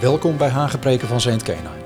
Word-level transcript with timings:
Welkom 0.00 0.36
bij 0.36 0.48
Hagepreken 0.48 1.08
van 1.08 1.20
Saint 1.20 1.42
Kenai. 1.42 1.82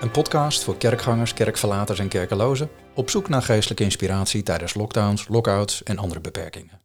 Een 0.00 0.10
podcast 0.10 0.64
voor 0.64 0.76
kerkgangers, 0.76 1.34
kerkverlaters 1.34 1.98
en 1.98 2.08
kerkelozen 2.08 2.70
op 2.94 3.10
zoek 3.10 3.28
naar 3.28 3.42
geestelijke 3.42 3.84
inspiratie 3.84 4.42
tijdens 4.42 4.74
lockdowns, 4.74 5.28
lockouts 5.28 5.82
en 5.82 5.98
andere 5.98 6.20
beperkingen. 6.20 6.80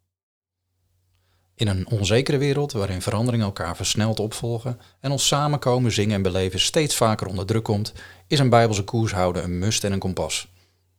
In 1.56 1.68
een 1.68 1.88
onzekere 1.90 2.38
wereld 2.38 2.72
waarin 2.72 3.02
veranderingen 3.02 3.46
elkaar 3.46 3.76
versneld 3.76 4.20
opvolgen 4.20 4.80
en 5.00 5.12
ons 5.12 5.28
samenkomen, 5.28 5.92
zingen 5.92 6.16
en 6.16 6.22
beleven 6.22 6.60
steeds 6.60 6.96
vaker 6.96 7.28
onder 7.28 7.46
druk 7.46 7.64
komt, 7.64 7.94
is 8.28 8.40
een 8.40 8.50
bijbelse 8.50 8.84
koers 8.84 9.12
houden 9.12 9.44
een 9.44 9.60
must 9.60 9.84
en 9.84 9.92
een 9.92 10.00
kompas. 10.00 10.52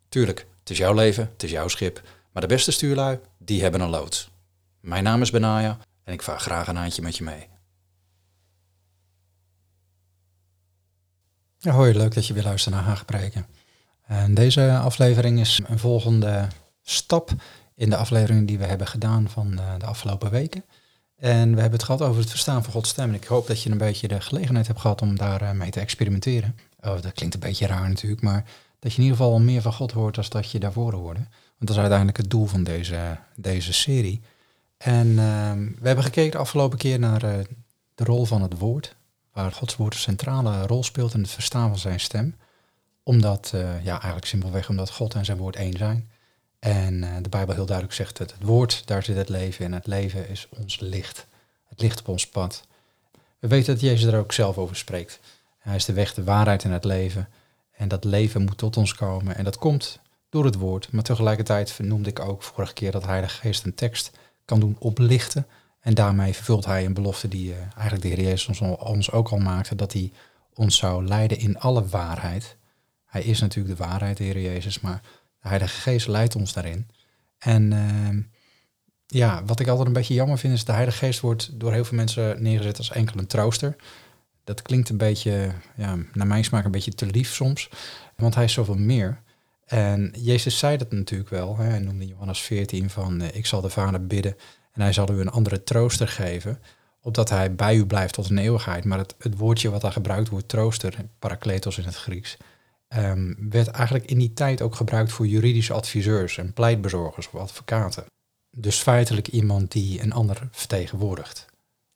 Tuurlijk, 0.09 0.47
het 0.59 0.71
is 0.71 0.79
jouw 0.79 0.95
leven, 0.95 1.31
het 1.33 1.43
is 1.43 1.51
jouw 1.51 1.69
schip, 1.69 2.03
maar 2.33 2.43
de 2.43 2.49
beste 2.49 2.73
stuurlui, 2.73 3.19
die 3.39 3.63
hebben 3.63 3.81
een 3.81 3.91
loods. 3.91 4.31
Mijn 4.81 5.05
naam 5.05 5.23
is 5.23 5.31
Benaya 5.31 5.79
en 6.05 6.13
ik 6.13 6.23
vaar 6.23 6.41
graag 6.41 6.69
een 6.69 6.77
handje 6.77 7.03
met 7.03 7.17
je 7.17 7.25
mee. 7.25 7.50
Hoi, 11.69 11.95
leuk 11.95 12.15
dat 12.15 12.27
je 12.27 12.35
weer 12.35 12.43
luistert 12.43 12.75
naar 12.75 12.85
Haagpreken. 12.85 13.47
En 14.07 14.35
deze 14.35 14.79
aflevering 14.79 15.41
is 15.41 15.61
een 15.67 15.79
volgende 15.79 16.49
stap 16.83 17.31
in 17.75 17.91
de 17.91 17.97
afleveringen 17.97 18.47
die 18.47 18.59
we 18.59 18.65
hebben 18.65 18.87
gedaan 18.87 19.29
van 19.29 19.51
de, 19.51 19.75
de 19.79 19.87
afgelopen 19.87 20.31
weken. 20.31 20.65
En 21.17 21.55
we 21.55 21.61
hebben 21.61 21.79
het 21.79 21.83
gehad 21.83 22.03
over 22.03 22.21
het 22.21 22.31
verstaan 22.31 22.63
van 22.63 22.73
Gods 22.73 22.89
stem. 22.89 23.09
En 23.09 23.15
ik 23.15 23.25
hoop 23.25 23.47
dat 23.47 23.63
je 23.63 23.71
een 23.71 23.79
beetje 23.79 24.09
de 24.09 24.21
gelegenheid 24.21 24.67
hebt 24.67 24.81
gehad 24.81 25.03
om 25.03 25.17
daar 25.17 25.57
mee 25.57 25.71
te 25.71 25.81
experimenteren. 25.81 26.57
Oh, 26.81 27.01
dat 27.01 27.13
klinkt 27.13 27.35
een 27.35 27.41
beetje 27.41 27.67
raar 27.67 27.89
natuurlijk, 27.89 28.23
maar 28.23 28.45
dat 28.79 28.93
je 28.93 28.99
in 28.99 29.05
ieder 29.05 29.19
geval 29.19 29.41
meer 29.41 29.63
van 29.63 29.73
God 29.73 29.93
hoort 29.93 30.15
dan 30.15 30.25
dat 30.29 30.51
je 30.51 30.59
daarvoor 30.59 30.93
hoorde. 30.93 31.21
Want 31.21 31.59
dat 31.59 31.71
is 31.71 31.79
uiteindelijk 31.79 32.19
het 32.19 32.31
doel 32.31 32.47
van 32.47 32.65
deze, 32.65 33.19
deze 33.37 33.73
serie. 33.73 34.21
En 34.77 35.07
uh, 35.09 35.53
we 35.81 35.87
hebben 35.87 36.05
gekeken 36.05 36.31
de 36.31 36.39
afgelopen 36.39 36.79
keer 36.79 36.99
naar 36.99 37.25
uh, 37.25 37.45
de 37.95 38.05
rol 38.05 38.25
van 38.25 38.43
het 38.43 38.59
woord 38.59 38.99
waar 39.33 39.53
Gods 39.53 39.77
woord 39.77 39.95
een 39.95 40.01
centrale 40.01 40.67
rol 40.67 40.83
speelt 40.83 41.15
in 41.15 41.21
het 41.21 41.31
verstaan 41.31 41.69
van 41.69 41.79
zijn 41.79 42.01
stem. 42.01 42.37
Omdat, 43.03 43.53
uh, 43.55 43.85
ja, 43.85 43.93
eigenlijk 43.93 44.27
simpelweg 44.27 44.69
omdat 44.69 44.91
God 44.91 45.15
en 45.15 45.25
zijn 45.25 45.39
woord 45.39 45.57
één 45.57 45.77
zijn. 45.77 46.11
En 46.59 47.03
uh, 47.03 47.17
de 47.23 47.29
Bijbel 47.29 47.55
heel 47.55 47.67
duidelijk 47.67 47.97
zegt 47.97 48.17
dat 48.17 48.33
het 48.33 48.43
woord, 48.43 48.87
daar 48.87 49.03
zit 49.03 49.17
het 49.17 49.29
leven 49.29 49.65
in. 49.65 49.73
Het 49.73 49.87
leven 49.87 50.29
is 50.29 50.49
ons 50.59 50.81
licht. 50.81 51.27
Het 51.69 51.81
licht 51.81 52.01
op 52.01 52.09
ons 52.09 52.29
pad. 52.29 52.67
We 53.39 53.49
weten 53.49 53.73
dat 53.73 53.83
Jezus 53.83 54.13
er 54.13 54.19
ook 54.19 54.33
zelf 54.33 54.59
over 54.59 54.77
spreekt. 54.77 55.21
Hij 55.59 55.77
is 55.77 55.85
de 55.85 55.93
weg, 55.93 56.15
de 56.15 56.25
waarheid 56.25 56.65
en 56.65 56.71
het 56.71 56.85
leven. 56.85 57.29
En 57.73 57.89
dat 57.89 58.05
leven 58.05 58.43
moet 58.43 58.59
tot 58.59 58.77
ons 58.77 58.95
komen. 58.95 59.37
En 59.37 59.45
dat 59.45 59.59
komt 59.59 60.01
door 60.29 60.45
het 60.45 60.55
woord. 60.55 60.93
Maar 60.93 61.03
tegelijkertijd 61.03 61.79
noemde 61.83 62.09
ik 62.09 62.21
ook 62.21 62.43
vorige 62.43 62.73
keer 62.73 62.93
dat 62.93 63.05
Heilige 63.05 63.41
Geest 63.41 63.65
een 63.65 63.75
tekst 63.75 64.11
kan 64.45 64.61
doen 64.61 64.77
oplichten 64.79 65.47
en 65.81 65.95
daarmee 65.95 66.33
vervult 66.33 66.65
hij 66.65 66.85
een 66.85 66.95
belofte 66.95 67.29
die 67.29 67.51
uh, 67.51 67.57
eigenlijk 67.59 68.03
de 68.03 68.09
Heer 68.09 68.21
Jezus 68.21 68.61
ons, 68.61 68.79
ons, 68.79 69.11
ook 69.11 69.29
al 69.29 69.39
maakte, 69.39 69.75
dat 69.75 69.93
hij 69.93 70.13
ons 70.55 70.77
zou 70.77 71.05
leiden 71.05 71.39
in 71.39 71.59
alle 71.59 71.87
waarheid. 71.87 72.57
Hij 73.07 73.23
is 73.23 73.41
natuurlijk 73.41 73.79
de 73.79 73.85
waarheid, 73.85 74.17
de 74.17 74.25
Heer 74.25 74.41
Jezus, 74.41 74.81
maar 74.81 75.01
de 75.43 75.49
Heilige 75.49 75.81
Geest 75.81 76.09
leidt 76.09 76.37
ons 76.37 76.53
daarin. 76.53 76.89
En 77.39 77.73
uh, 77.73 78.25
ja, 79.07 79.45
wat 79.45 79.61
ik 79.61 79.69
altijd 79.69 79.87
een 79.87 79.93
beetje 79.93 80.15
jammer 80.15 80.39
vind, 80.39 80.55
is 80.55 80.65
de 80.65 80.73
Heilige 80.73 80.99
Geest 80.99 81.21
wordt 81.21 81.61
door 81.61 81.73
heel 81.73 81.85
veel 81.85 81.97
mensen 81.97 82.43
neergezet 82.43 82.79
als 82.79 82.91
enkel 82.91 83.19
een 83.19 83.27
trooster. 83.27 83.77
Dat 84.45 84.63
klinkt 84.63 84.89
een 84.89 84.97
beetje, 84.97 85.53
ja, 85.77 85.99
naar 86.13 86.27
mijn 86.27 86.45
smaak 86.45 86.65
een 86.65 86.71
beetje 86.71 86.95
te 86.95 87.07
lief 87.07 87.35
soms, 87.35 87.71
want 88.17 88.35
hij 88.35 88.45
is 88.45 88.53
zoveel 88.53 88.77
meer. 88.79 89.23
En 89.67 90.15
Jezus 90.19 90.59
zei 90.59 90.77
dat 90.77 90.93
natuurlijk 90.93 91.31
wel. 91.31 91.57
Hè. 91.57 91.65
Hij 91.65 91.79
noemde 91.79 92.07
Johannes 92.07 92.41
14 92.41 92.91
van, 92.91 93.23
uh, 93.23 93.35
ik 93.35 93.47
zal 93.47 93.61
de 93.61 93.71
Vader 93.71 94.07
bidden 94.07 94.37
en 94.73 94.81
hij 94.81 94.93
zal 94.93 95.11
u 95.13 95.21
een 95.21 95.31
andere 95.31 95.63
trooster 95.63 96.09
geven, 96.09 96.61
opdat 97.01 97.29
hij 97.29 97.55
bij 97.55 97.77
u 97.77 97.87
blijft 97.87 98.15
tot 98.15 98.31
een 98.31 98.39
eeuwigheid. 98.39 98.85
Maar 98.85 98.99
het, 98.99 99.15
het 99.19 99.37
woordje 99.37 99.71
wat 99.71 99.81
daar 99.81 99.93
gebruikt 99.93 100.29
wordt, 100.29 100.49
trooster, 100.49 100.95
parakletos 101.19 101.79
in 101.79 101.85
het 101.85 101.97
Grieks, 101.97 102.37
um, 102.89 103.37
werd 103.51 103.69
eigenlijk 103.69 104.11
in 104.11 104.19
die 104.19 104.33
tijd 104.33 104.63
ook 104.63 104.75
gebruikt 104.75 105.13
voor 105.13 105.27
juridische 105.27 105.73
adviseurs 105.73 106.39
en 106.39 106.53
pleitbezorgers 106.53 107.29
of 107.33 107.41
advocaten. 107.41 108.05
Dus 108.57 108.79
feitelijk 108.79 109.29
iemand 109.29 109.73
die 109.73 110.03
een 110.03 110.13
ander 110.13 110.49
vertegenwoordigt. 110.51 111.47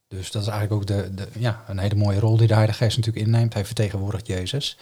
Dus 0.09 0.31
dat 0.31 0.43
is 0.43 0.49
eigenlijk 0.49 0.81
ook 0.81 0.87
de, 0.87 1.15
de, 1.15 1.29
ja, 1.39 1.65
een 1.67 1.79
hele 1.79 1.95
mooie 1.95 2.19
rol 2.19 2.37
die 2.37 2.47
de 2.47 2.55
Heilige 2.55 2.79
Geest 2.79 2.97
natuurlijk 2.97 3.27
inneemt. 3.27 3.55
Hij 3.55 3.65
vertegenwoordigt 3.65 4.27
Jezus. 4.27 4.79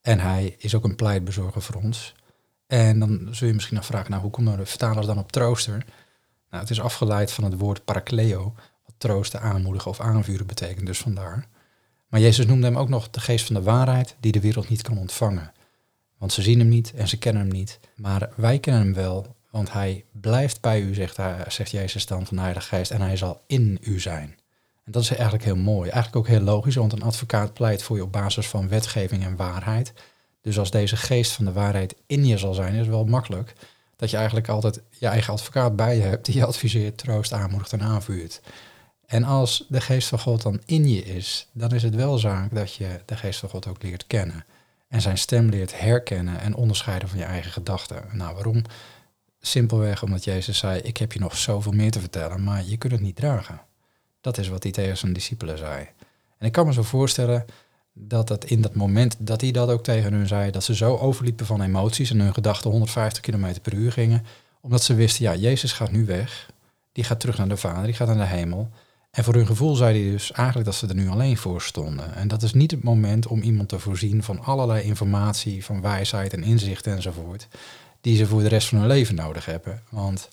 En 0.00 0.20
hij 0.20 0.54
is 0.58 0.74
ook 0.74 0.84
een 0.84 0.96
pleitbezorger 0.96 1.62
voor 1.62 1.82
ons. 1.82 2.14
En 2.66 2.98
dan 2.98 3.28
zul 3.30 3.46
je 3.46 3.54
misschien 3.54 3.76
nog 3.76 3.86
vragen, 3.86 4.10
nou, 4.10 4.22
hoe 4.22 4.30
komen 4.30 4.56
de 4.56 4.66
vertalers 4.66 5.06
dan 5.06 5.18
op 5.18 5.32
trooster? 5.32 5.84
Nou, 6.50 6.62
het 6.62 6.70
is 6.70 6.80
afgeleid 6.80 7.32
van 7.32 7.44
het 7.44 7.58
woord 7.58 7.84
parakleo, 7.84 8.54
wat 8.84 8.94
troosten, 8.98 9.40
aanmoedigen 9.40 9.90
of 9.90 10.00
aanvuren 10.00 10.46
betekent, 10.46 10.86
dus 10.86 10.98
vandaar. 10.98 11.46
Maar 12.08 12.20
Jezus 12.20 12.46
noemde 12.46 12.66
hem 12.66 12.78
ook 12.78 12.88
nog 12.88 13.10
de 13.10 13.20
geest 13.20 13.46
van 13.46 13.54
de 13.54 13.62
waarheid 13.62 14.16
die 14.20 14.32
de 14.32 14.40
wereld 14.40 14.68
niet 14.68 14.82
kan 14.82 14.98
ontvangen. 14.98 15.52
Want 16.18 16.32
ze 16.32 16.42
zien 16.42 16.58
hem 16.58 16.68
niet 16.68 16.92
en 16.94 17.08
ze 17.08 17.18
kennen 17.18 17.42
hem 17.42 17.52
niet. 17.52 17.78
Maar 17.96 18.30
wij 18.36 18.58
kennen 18.58 18.82
hem 18.82 18.94
wel, 18.94 19.36
want 19.50 19.72
hij 19.72 20.04
blijft 20.12 20.60
bij 20.60 20.80
u, 20.80 20.94
zegt, 20.94 21.18
zegt 21.48 21.70
Jezus 21.70 22.06
dan 22.06 22.26
van 22.26 22.36
de 22.36 22.42
Heilige 22.42 22.66
Geest, 22.66 22.90
en 22.90 23.00
hij 23.00 23.16
zal 23.16 23.42
in 23.46 23.78
u 23.80 24.00
zijn. 24.00 24.36
En 24.84 24.92
dat 24.92 25.02
is 25.02 25.10
eigenlijk 25.10 25.44
heel 25.44 25.56
mooi. 25.56 25.90
Eigenlijk 25.90 26.16
ook 26.16 26.36
heel 26.36 26.44
logisch, 26.44 26.74
want 26.74 26.92
een 26.92 27.02
advocaat 27.02 27.52
pleit 27.52 27.82
voor 27.82 27.96
je 27.96 28.02
op 28.02 28.12
basis 28.12 28.46
van 28.46 28.68
wetgeving 28.68 29.24
en 29.24 29.36
waarheid. 29.36 29.92
Dus 30.40 30.58
als 30.58 30.70
deze 30.70 30.96
geest 30.96 31.32
van 31.32 31.44
de 31.44 31.52
waarheid 31.52 31.94
in 32.06 32.26
je 32.26 32.38
zal 32.38 32.54
zijn, 32.54 32.72
is 32.72 32.78
het 32.78 32.88
wel 32.88 33.04
makkelijk 33.04 33.54
dat 33.98 34.10
je 34.10 34.16
eigenlijk 34.16 34.48
altijd 34.48 34.80
je 34.90 35.06
eigen 35.06 35.32
advocaat 35.32 35.76
bij 35.76 35.96
je 35.96 36.02
hebt 36.02 36.24
die 36.24 36.34
je 36.34 36.44
adviseert, 36.44 36.98
troost, 36.98 37.32
aanmoedigt 37.32 37.72
en 37.72 37.82
aanvuurt. 37.82 38.40
En 39.06 39.24
als 39.24 39.64
de 39.68 39.80
geest 39.80 40.08
van 40.08 40.18
God 40.18 40.42
dan 40.42 40.60
in 40.66 40.88
je 40.88 41.04
is, 41.04 41.48
dan 41.52 41.70
is 41.70 41.82
het 41.82 41.94
wel 41.94 42.18
zaak 42.18 42.54
dat 42.54 42.74
je 42.74 43.00
de 43.04 43.16
geest 43.16 43.40
van 43.40 43.48
God 43.48 43.66
ook 43.66 43.82
leert 43.82 44.06
kennen. 44.06 44.44
En 44.88 45.00
zijn 45.00 45.18
stem 45.18 45.48
leert 45.48 45.80
herkennen 45.80 46.40
en 46.40 46.54
onderscheiden 46.54 47.08
van 47.08 47.18
je 47.18 47.24
eigen 47.24 47.52
gedachten. 47.52 48.04
Nou, 48.12 48.34
waarom? 48.34 48.62
Simpelweg 49.40 50.02
omdat 50.02 50.24
Jezus 50.24 50.58
zei, 50.58 50.80
ik 50.80 50.96
heb 50.96 51.12
je 51.12 51.18
nog 51.18 51.36
zoveel 51.36 51.72
meer 51.72 51.90
te 51.90 52.00
vertellen, 52.00 52.44
maar 52.44 52.64
je 52.64 52.76
kunt 52.76 52.92
het 52.92 53.00
niet 53.00 53.16
dragen. 53.16 53.60
Dat 54.20 54.38
is 54.38 54.48
wat 54.48 54.62
hij 54.62 54.72
tegen 54.72 54.96
zijn 54.96 55.12
discipelen 55.12 55.58
zei. 55.58 55.88
En 56.38 56.46
ik 56.46 56.52
kan 56.52 56.66
me 56.66 56.72
zo 56.72 56.82
voorstellen 56.82 57.44
dat 58.00 58.28
het 58.28 58.44
in 58.44 58.60
dat 58.60 58.74
moment 58.74 59.16
dat 59.18 59.40
hij 59.40 59.50
dat 59.50 59.68
ook 59.68 59.82
tegen 59.82 60.12
hun 60.12 60.26
zei, 60.26 60.50
dat 60.50 60.64
ze 60.64 60.74
zo 60.74 60.96
overliepen 60.96 61.46
van 61.46 61.62
emoties 61.62 62.10
en 62.10 62.20
hun 62.20 62.34
gedachten 62.34 62.70
150 62.70 63.22
km 63.22 63.60
per 63.62 63.74
uur 63.74 63.92
gingen, 63.92 64.24
omdat 64.60 64.82
ze 64.82 64.94
wisten, 64.94 65.24
ja, 65.24 65.34
Jezus 65.34 65.72
gaat 65.72 65.90
nu 65.90 66.04
weg, 66.04 66.50
die 66.92 67.04
gaat 67.04 67.20
terug 67.20 67.38
naar 67.38 67.48
de 67.48 67.56
Vader, 67.56 67.84
die 67.84 67.94
gaat 67.94 68.08
naar 68.08 68.16
de 68.16 68.36
hemel. 68.36 68.70
En 69.10 69.24
voor 69.24 69.34
hun 69.34 69.46
gevoel 69.46 69.74
zei 69.74 70.02
hij 70.02 70.10
dus 70.10 70.32
eigenlijk 70.32 70.66
dat 70.66 70.76
ze 70.76 70.86
er 70.86 70.94
nu 70.94 71.08
alleen 71.08 71.36
voor 71.36 71.62
stonden. 71.62 72.14
En 72.14 72.28
dat 72.28 72.42
is 72.42 72.52
niet 72.52 72.70
het 72.70 72.82
moment 72.82 73.26
om 73.26 73.42
iemand 73.42 73.68
te 73.68 73.78
voorzien 73.78 74.22
van 74.22 74.40
allerlei 74.40 74.82
informatie, 74.82 75.64
van 75.64 75.80
wijsheid 75.80 76.32
en 76.32 76.42
inzicht 76.42 76.86
enzovoort, 76.86 77.48
die 78.00 78.16
ze 78.16 78.26
voor 78.26 78.42
de 78.42 78.48
rest 78.48 78.68
van 78.68 78.78
hun 78.78 78.86
leven 78.86 79.14
nodig 79.14 79.44
hebben. 79.44 79.82
Want 79.90 80.28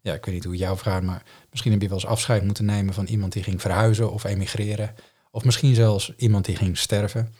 ja, 0.00 0.14
ik 0.14 0.24
weet 0.24 0.34
niet 0.34 0.44
hoe 0.44 0.52
het 0.52 0.62
jou 0.62 0.78
vraagt, 0.78 1.02
maar 1.02 1.22
misschien 1.50 1.72
heb 1.72 1.82
je 1.82 1.88
wel 1.88 1.96
eens 1.96 2.06
afscheid 2.06 2.44
moeten 2.44 2.64
nemen 2.64 2.94
van 2.94 3.06
iemand 3.06 3.32
die 3.32 3.42
ging 3.42 3.60
verhuizen 3.60 4.12
of 4.12 4.24
emigreren. 4.24 4.94
Of 5.36 5.44
misschien 5.44 5.74
zelfs 5.74 6.12
iemand 6.16 6.44
die 6.44 6.56
ging 6.56 6.78
sterven. 6.78 7.34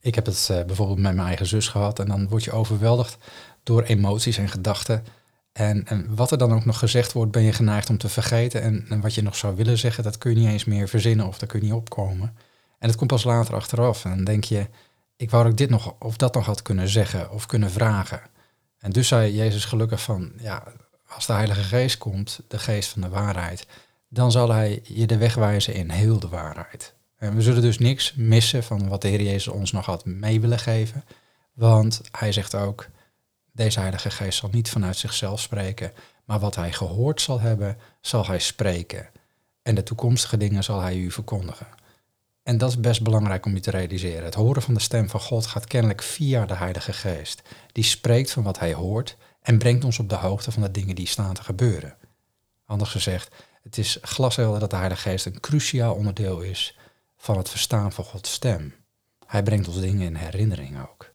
Ik 0.00 0.14
heb 0.14 0.26
het 0.26 0.48
uh, 0.50 0.64
bijvoorbeeld 0.64 0.98
met 0.98 1.14
mijn 1.14 1.26
eigen 1.26 1.46
zus 1.46 1.68
gehad 1.68 1.98
en 1.98 2.06
dan 2.06 2.28
word 2.28 2.44
je 2.44 2.52
overweldigd 2.52 3.16
door 3.62 3.82
emoties 3.82 4.38
en 4.38 4.48
gedachten. 4.48 5.04
En, 5.52 5.86
en, 5.86 6.14
wat 6.14 6.30
er 6.30 6.38
dan 6.38 6.52
ook 6.52 6.64
nog 6.64 6.78
gezegd 6.78 7.12
wordt, 7.12 7.32
ben 7.32 7.42
je 7.42 7.52
geneigd 7.52 7.90
om 7.90 7.98
te 7.98 8.08
vergeten. 8.08 8.62
En, 8.62 8.86
en, 8.88 9.00
wat 9.00 9.14
je 9.14 9.22
nog 9.22 9.36
zou 9.36 9.56
willen 9.56 9.78
zeggen, 9.78 10.04
dat 10.04 10.18
kun 10.18 10.30
je 10.30 10.36
niet 10.36 10.48
eens 10.48 10.64
meer 10.64 10.88
verzinnen 10.88 11.26
of 11.26 11.38
daar 11.38 11.48
kun 11.48 11.58
je 11.58 11.64
niet 11.64 11.74
opkomen. 11.74 12.36
En 12.78 12.88
het 12.88 12.96
komt 12.96 13.10
pas 13.10 13.24
later 13.24 13.54
achteraf. 13.54 14.04
En 14.04 14.14
dan 14.14 14.24
denk 14.24 14.44
je, 14.44 14.66
ik 15.16 15.30
wou 15.30 15.42
dat 15.42 15.52
ik 15.52 15.58
dit 15.58 15.70
nog 15.70 15.94
of 15.98 16.16
dat 16.16 16.34
nog 16.34 16.46
had 16.46 16.62
kunnen 16.62 16.88
zeggen 16.88 17.30
of 17.30 17.46
kunnen 17.46 17.70
vragen. 17.70 18.20
En 18.78 18.90
dus 18.90 19.08
zei 19.08 19.34
Jezus 19.34 19.64
gelukkig 19.64 20.02
van, 20.02 20.32
ja, 20.38 20.62
als 21.08 21.26
de 21.26 21.32
Heilige 21.32 21.62
Geest 21.62 21.98
komt, 21.98 22.40
de 22.48 22.58
geest 22.58 22.88
van 22.88 23.02
de 23.02 23.08
waarheid, 23.08 23.66
dan 24.08 24.32
zal 24.32 24.52
hij 24.52 24.80
je 24.82 25.06
de 25.06 25.16
weg 25.16 25.34
wijzen 25.34 25.74
in 25.74 25.90
heel 25.90 26.18
de 26.18 26.28
waarheid. 26.28 26.94
En 27.16 27.34
we 27.34 27.42
zullen 27.42 27.62
dus 27.62 27.78
niks 27.78 28.14
missen 28.14 28.64
van 28.64 28.88
wat 28.88 29.02
de 29.02 29.08
Heer 29.08 29.22
Jezus 29.22 29.48
ons 29.48 29.72
nog 29.72 29.86
had 29.86 30.04
mee 30.04 30.40
willen 30.40 30.58
geven. 30.58 31.04
Want 31.52 32.00
hij 32.10 32.32
zegt 32.32 32.54
ook, 32.54 32.88
deze 33.52 33.80
Heilige 33.80 34.10
Geest 34.10 34.38
zal 34.38 34.48
niet 34.52 34.70
vanuit 34.70 34.96
zichzelf 34.96 35.40
spreken, 35.40 35.92
maar 36.24 36.38
wat 36.38 36.54
hij 36.54 36.72
gehoord 36.72 37.20
zal 37.20 37.40
hebben, 37.40 37.78
zal 38.00 38.26
hij 38.26 38.38
spreken. 38.38 39.10
En 39.62 39.74
de 39.74 39.82
toekomstige 39.82 40.36
dingen 40.36 40.64
zal 40.64 40.80
hij 40.80 40.96
u 40.96 41.10
verkondigen. 41.10 41.66
En 42.42 42.58
dat 42.58 42.70
is 42.70 42.80
best 42.80 43.02
belangrijk 43.02 43.46
om 43.46 43.54
je 43.54 43.60
te 43.60 43.70
realiseren. 43.70 44.24
Het 44.24 44.34
horen 44.34 44.62
van 44.62 44.74
de 44.74 44.80
stem 44.80 45.08
van 45.08 45.20
God 45.20 45.46
gaat 45.46 45.66
kennelijk 45.66 46.02
via 46.02 46.46
de 46.46 46.54
Heilige 46.54 46.92
Geest. 46.92 47.42
Die 47.72 47.84
spreekt 47.84 48.30
van 48.30 48.42
wat 48.42 48.58
hij 48.58 48.74
hoort 48.74 49.16
en 49.42 49.58
brengt 49.58 49.84
ons 49.84 49.98
op 49.98 50.08
de 50.08 50.14
hoogte 50.14 50.52
van 50.52 50.62
de 50.62 50.70
dingen 50.70 50.94
die 50.94 51.06
staan 51.06 51.34
te 51.34 51.42
gebeuren. 51.42 51.96
Anders 52.66 52.90
gezegd, 52.90 53.34
het 53.64 53.78
is 53.78 53.98
glashelder 54.02 54.60
dat 54.60 54.70
de 54.70 54.76
Heilige 54.76 55.08
Geest 55.08 55.26
een 55.26 55.40
cruciaal 55.40 55.94
onderdeel 55.94 56.40
is 56.40 56.78
van 57.16 57.36
het 57.36 57.50
verstaan 57.50 57.92
van 57.92 58.04
Gods 58.04 58.32
stem. 58.32 58.74
Hij 59.26 59.42
brengt 59.42 59.68
ons 59.68 59.80
dingen 59.80 60.06
in 60.06 60.14
herinnering 60.14 60.80
ook. 60.80 61.12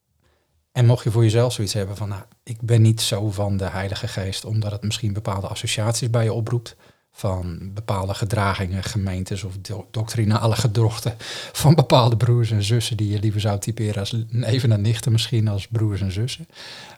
En 0.72 0.86
mocht 0.86 1.04
je 1.04 1.12
voor 1.12 1.24
jezelf 1.24 1.54
zoiets 1.54 1.74
hebben 1.74 1.96
van, 1.96 2.10
nou, 2.10 2.24
ik 2.44 2.62
ben 2.62 2.82
niet 2.82 3.02
zo 3.02 3.32
van 3.32 3.58
de 3.58 3.70
Heilige 3.70 4.08
Geest, 4.08 4.46
omdat 4.46 4.72
het 4.72 4.84
misschien 4.84 5.14
bepaalde 5.14 5.48
associaties 5.48 6.10
bij 6.10 6.24
je 6.24 6.34
oproept, 6.34 6.76
van 7.12 7.74
bepaalde 7.74 8.14
gedragingen, 8.14 8.84
gemeentes 8.84 9.44
of 9.44 9.58
doctrinale 9.92 10.56
gedrochten 10.56 11.16
van 11.52 11.76
bepaalde 11.76 12.18
broers 12.18 12.52
en 12.52 12.64
zussen 12.64 12.98
die 12.98 13.10
je 13.10 13.20
liever 13.20 13.42
zou 13.42 13.60
typeren 13.60 14.00
als 14.00 14.16
even 14.42 14.72
en 14.72 14.82
nichten 14.82 15.12
misschien 15.12 15.48
als 15.48 15.68
broers 15.68 16.02
en 16.02 16.12
zussen. 16.12 16.48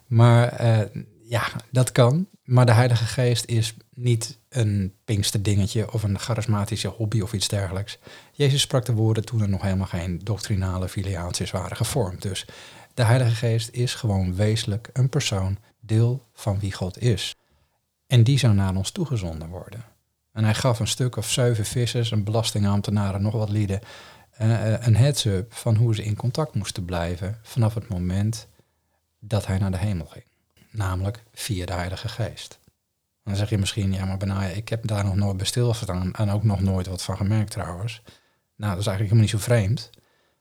Maar 0.08 0.48
eh, 0.48 0.80
ja, 1.24 1.44
dat 1.72 1.92
kan. 1.92 2.28
Maar 2.52 2.66
de 2.66 2.72
Heilige 2.72 3.06
Geest 3.06 3.46
is 3.46 3.74
niet 3.94 4.38
een 4.50 4.94
dingetje 5.42 5.92
of 5.92 6.04
een 6.04 6.20
charismatische 6.20 6.88
hobby 6.88 7.22
of 7.22 7.34
iets 7.34 7.48
dergelijks. 7.48 7.98
Jezus 8.32 8.62
sprak 8.62 8.86
de 8.86 8.94
woorden 8.94 9.26
toen 9.26 9.42
er 9.42 9.50
nog 9.50 9.62
helemaal 9.62 9.88
geen 9.88 10.20
doctrinale 10.24 10.90
filiaties 10.90 11.52
waren 11.52 11.78
gevormd. 11.78 12.22
Dus 12.22 12.46
de 12.94 13.04
Heilige 13.04 13.36
Geest 13.36 13.70
is 13.70 13.96
gewoon 13.96 14.36
wezenlijk 14.36 14.90
een 14.94 15.10
persoon, 15.10 15.58
deel 15.80 16.26
van 16.34 16.60
wie 16.60 16.74
God 16.74 17.02
is. 17.02 17.36
En 18.08 18.24
die 18.24 18.40
zou 18.40 18.54
naar 18.54 18.76
ons 18.76 18.92
toegezonden 18.92 19.48
worden. 19.48 19.86
En 20.32 20.44
hij 20.44 20.54
gaf 20.54 20.80
een 20.80 20.88
stuk 20.88 21.16
of 21.16 21.30
zeven 21.30 21.66
vissers, 21.66 22.12
een 22.12 22.24
belastingambtenaren, 22.24 23.22
nog 23.22 23.34
wat 23.34 23.50
lieden, 23.50 23.82
uh, 24.42 24.86
een 24.86 24.96
heads-up 24.96 25.54
van 25.54 25.76
hoe 25.76 25.96
ze 25.96 26.04
in 26.04 26.16
contact 26.16 26.56
moesten 26.56 26.86
blijven 26.86 27.40
vanaf 27.44 27.74
het 27.74 27.88
moment 27.88 28.48
dat 29.20 29.46
hij 29.46 29.58
naar 29.58 29.72
de 29.72 29.78
hemel 29.78 30.06
ging. 30.06 30.30
Namelijk 30.72 31.24
via 31.34 31.66
de 31.66 31.74
Heilige 31.74 32.10
Geest. 32.10 32.60
dan 33.24 33.36
zeg 33.36 33.50
je 33.50 33.58
misschien, 33.58 33.94
ja 33.94 34.06
maar 34.06 34.18
Benaya, 34.18 34.48
ik 34.48 34.70
heb 34.70 34.88
daar 34.88 35.04
nog 35.04 35.16
nooit 35.16 35.38
bij 35.38 35.46
stilgestaan 35.46 36.14
en 36.14 36.30
ook 36.30 36.44
nog 36.44 36.60
nooit 36.60 36.88
wat 36.88 37.04
van 37.04 37.18
gemerkt 37.18 37.52
trouwens. 37.52 38.02
Nou, 38.56 38.72
dat 38.72 38.82
is 38.82 38.88
eigenlijk 38.88 39.00
helemaal 39.00 39.22
niet 39.22 39.30
zo 39.30 39.38
vreemd. 39.38 39.90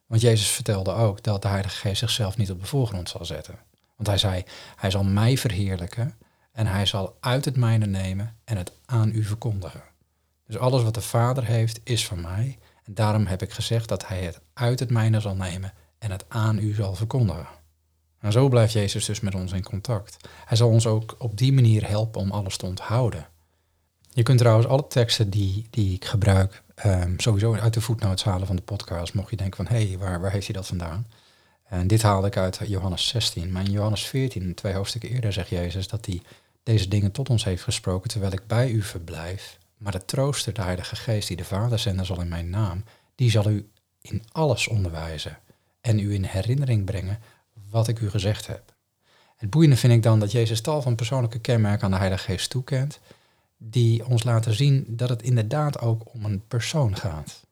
Want 0.07 0.21
Jezus 0.23 0.49
vertelde 0.49 0.93
ook 0.93 1.23
dat 1.23 1.43
de 1.43 1.49
Heilige 1.49 1.77
Geest 1.77 1.99
zichzelf 1.99 2.37
niet 2.37 2.51
op 2.51 2.61
de 2.61 2.67
voorgrond 2.67 3.09
zal 3.09 3.25
zetten. 3.25 3.59
Want 3.97 4.09
hij 4.09 4.19
zei, 4.19 4.45
hij 4.77 4.91
zal 4.91 5.05
mij 5.05 5.37
verheerlijken 5.37 6.15
en 6.53 6.67
hij 6.67 6.87
zal 6.87 7.17
uit 7.21 7.45
het 7.45 7.57
mijne 7.57 7.87
nemen 7.87 8.37
en 8.45 8.57
het 8.57 8.73
aan 8.85 9.15
u 9.15 9.25
verkondigen. 9.25 9.83
Dus 10.47 10.59
alles 10.59 10.83
wat 10.83 10.95
de 10.95 11.01
Vader 11.01 11.45
heeft 11.45 11.81
is 11.85 12.07
van 12.07 12.21
mij. 12.21 12.59
En 12.85 12.95
daarom 12.95 13.27
heb 13.27 13.43
ik 13.43 13.53
gezegd 13.53 13.89
dat 13.89 14.07
hij 14.07 14.23
het 14.23 14.41
uit 14.53 14.81
het 14.81 14.91
mijne 14.91 15.21
zal 15.21 15.35
nemen 15.35 15.73
en 15.99 16.11
het 16.11 16.25
aan 16.29 16.59
u 16.59 16.75
zal 16.75 16.95
verkondigen. 16.95 17.47
En 18.21 18.33
zo 18.33 18.49
blijft 18.49 18.73
Jezus 18.73 19.05
dus 19.05 19.21
met 19.21 19.35
ons 19.35 19.53
in 19.53 19.63
contact. 19.63 20.17
Hij 20.45 20.57
zal 20.57 20.69
ons 20.69 20.87
ook 20.87 21.15
op 21.19 21.37
die 21.39 21.53
manier 21.53 21.89
helpen 21.89 22.21
om 22.21 22.31
alles 22.31 22.57
te 22.57 22.67
onthouden. 22.67 23.29
Je 24.13 24.23
kunt 24.23 24.39
trouwens 24.39 24.67
alle 24.67 24.87
teksten 24.87 25.31
die, 25.31 25.67
die 25.71 25.95
ik 25.95 26.05
gebruik 26.05 26.63
um, 26.87 27.21
sowieso 27.21 27.55
uit 27.55 27.75
de 27.75 27.81
voetnotes 27.81 28.25
halen 28.25 28.47
van 28.47 28.57
de 28.57 28.63
podcast. 28.63 29.15
Mocht 29.15 29.31
je 29.31 29.37
denken 29.37 29.67
van, 29.67 29.77
hé, 29.77 29.87
hey, 29.87 29.99
waar, 29.99 30.21
waar 30.21 30.33
heeft 30.33 30.47
hij 30.47 30.55
dat 30.55 30.67
vandaan? 30.67 31.07
En 31.65 31.87
dit 31.87 32.03
haalde 32.03 32.27
ik 32.27 32.37
uit 32.37 32.61
Johannes 32.67 33.09
16. 33.09 33.53
Maar 33.53 33.65
in 33.65 33.71
Johannes 33.71 34.07
14, 34.07 34.55
twee 34.55 34.75
hoofdstukken 34.75 35.11
eerder, 35.11 35.33
zegt 35.33 35.49
Jezus 35.49 35.89
dat 35.89 36.07
hij 36.07 36.23
deze 36.63 36.89
dingen 36.89 37.13
tot 37.13 37.31
ons 37.31 37.45
heeft 37.45 37.63
gesproken 37.63 38.11
terwijl 38.11 38.33
ik 38.33 38.47
bij 38.47 38.71
u 38.71 38.83
verblijf. 38.83 39.59
Maar 39.79 39.93
de 39.93 40.05
trooster, 40.05 40.53
de 40.53 40.63
Heilige 40.63 40.97
Geest, 40.97 41.29
die 41.29 41.37
de 41.37 41.45
Vader 41.45 41.79
zenden 41.79 42.07
zal 42.07 42.21
in 42.21 42.29
mijn 42.29 42.51
naam, 42.51 42.85
die 43.15 43.31
zal 43.31 43.51
u 43.51 43.71
in 44.01 44.25
alles 44.33 44.69
onderwijzen 44.69 45.39
en 45.81 45.99
u 45.99 46.15
in 46.15 46.25
herinnering 46.25 46.85
brengen 46.85 47.19
wat 47.71 47.89
ik 47.89 48.01
u 48.01 48.11
gezegd 48.11 48.47
heb. 48.47 48.75
Het 49.37 49.51
boeiende 49.51 49.77
vind 49.77 49.93
ik 49.93 50.03
dan 50.03 50.21
dat 50.21 50.33
Jezus 50.33 50.61
tal 50.61 50.83
van 50.83 50.95
persoonlijke 50.95 51.39
kenmerken 51.39 51.85
aan 51.85 51.91
de 51.91 51.97
Heilige 51.97 52.25
Geest 52.25 52.51
toekent, 52.51 53.01
die 53.57 54.07
ons 54.07 54.23
laten 54.23 54.55
zien 54.55 54.85
dat 54.89 55.09
het 55.09 55.23
inderdaad 55.23 55.81
ook 55.81 56.15
om 56.15 56.25
een 56.25 56.43
persoon 56.49 56.97
gaat. 56.97 57.47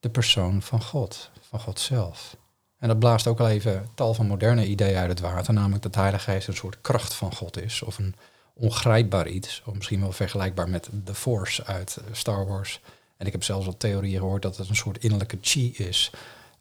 De 0.00 0.10
persoon 0.10 0.62
van 0.62 0.82
God, 0.82 1.30
van 1.40 1.60
God 1.60 1.80
zelf. 1.80 2.36
En 2.78 2.88
dat 2.88 2.98
blaast 2.98 3.26
ook 3.26 3.40
al 3.40 3.48
even 3.48 3.88
tal 3.94 4.14
van 4.14 4.26
moderne 4.26 4.66
ideeën 4.66 4.96
uit 4.96 5.08
het 5.08 5.20
water, 5.20 5.54
namelijk 5.54 5.82
dat 5.82 5.92
de 5.92 6.00
Heilige 6.00 6.30
Geest 6.30 6.48
een 6.48 6.54
soort 6.54 6.80
kracht 6.80 7.14
van 7.14 7.34
God 7.34 7.62
is, 7.62 7.82
of 7.82 7.98
een 7.98 8.14
ongrijpbaar 8.54 9.28
iets, 9.28 9.62
of 9.64 9.74
misschien 9.74 10.00
wel 10.00 10.12
vergelijkbaar 10.12 10.68
met 10.68 10.88
de 11.04 11.14
Force 11.14 11.64
uit 11.64 11.98
Star 12.12 12.46
Wars. 12.46 12.80
En 13.16 13.26
ik 13.26 13.32
heb 13.32 13.42
zelfs 13.42 13.66
al 13.66 13.76
theorieën 13.76 14.18
gehoord 14.18 14.42
dat 14.42 14.56
het 14.56 14.68
een 14.68 14.76
soort 14.76 14.98
innerlijke 14.98 15.38
chi 15.40 15.72
is, 15.72 16.10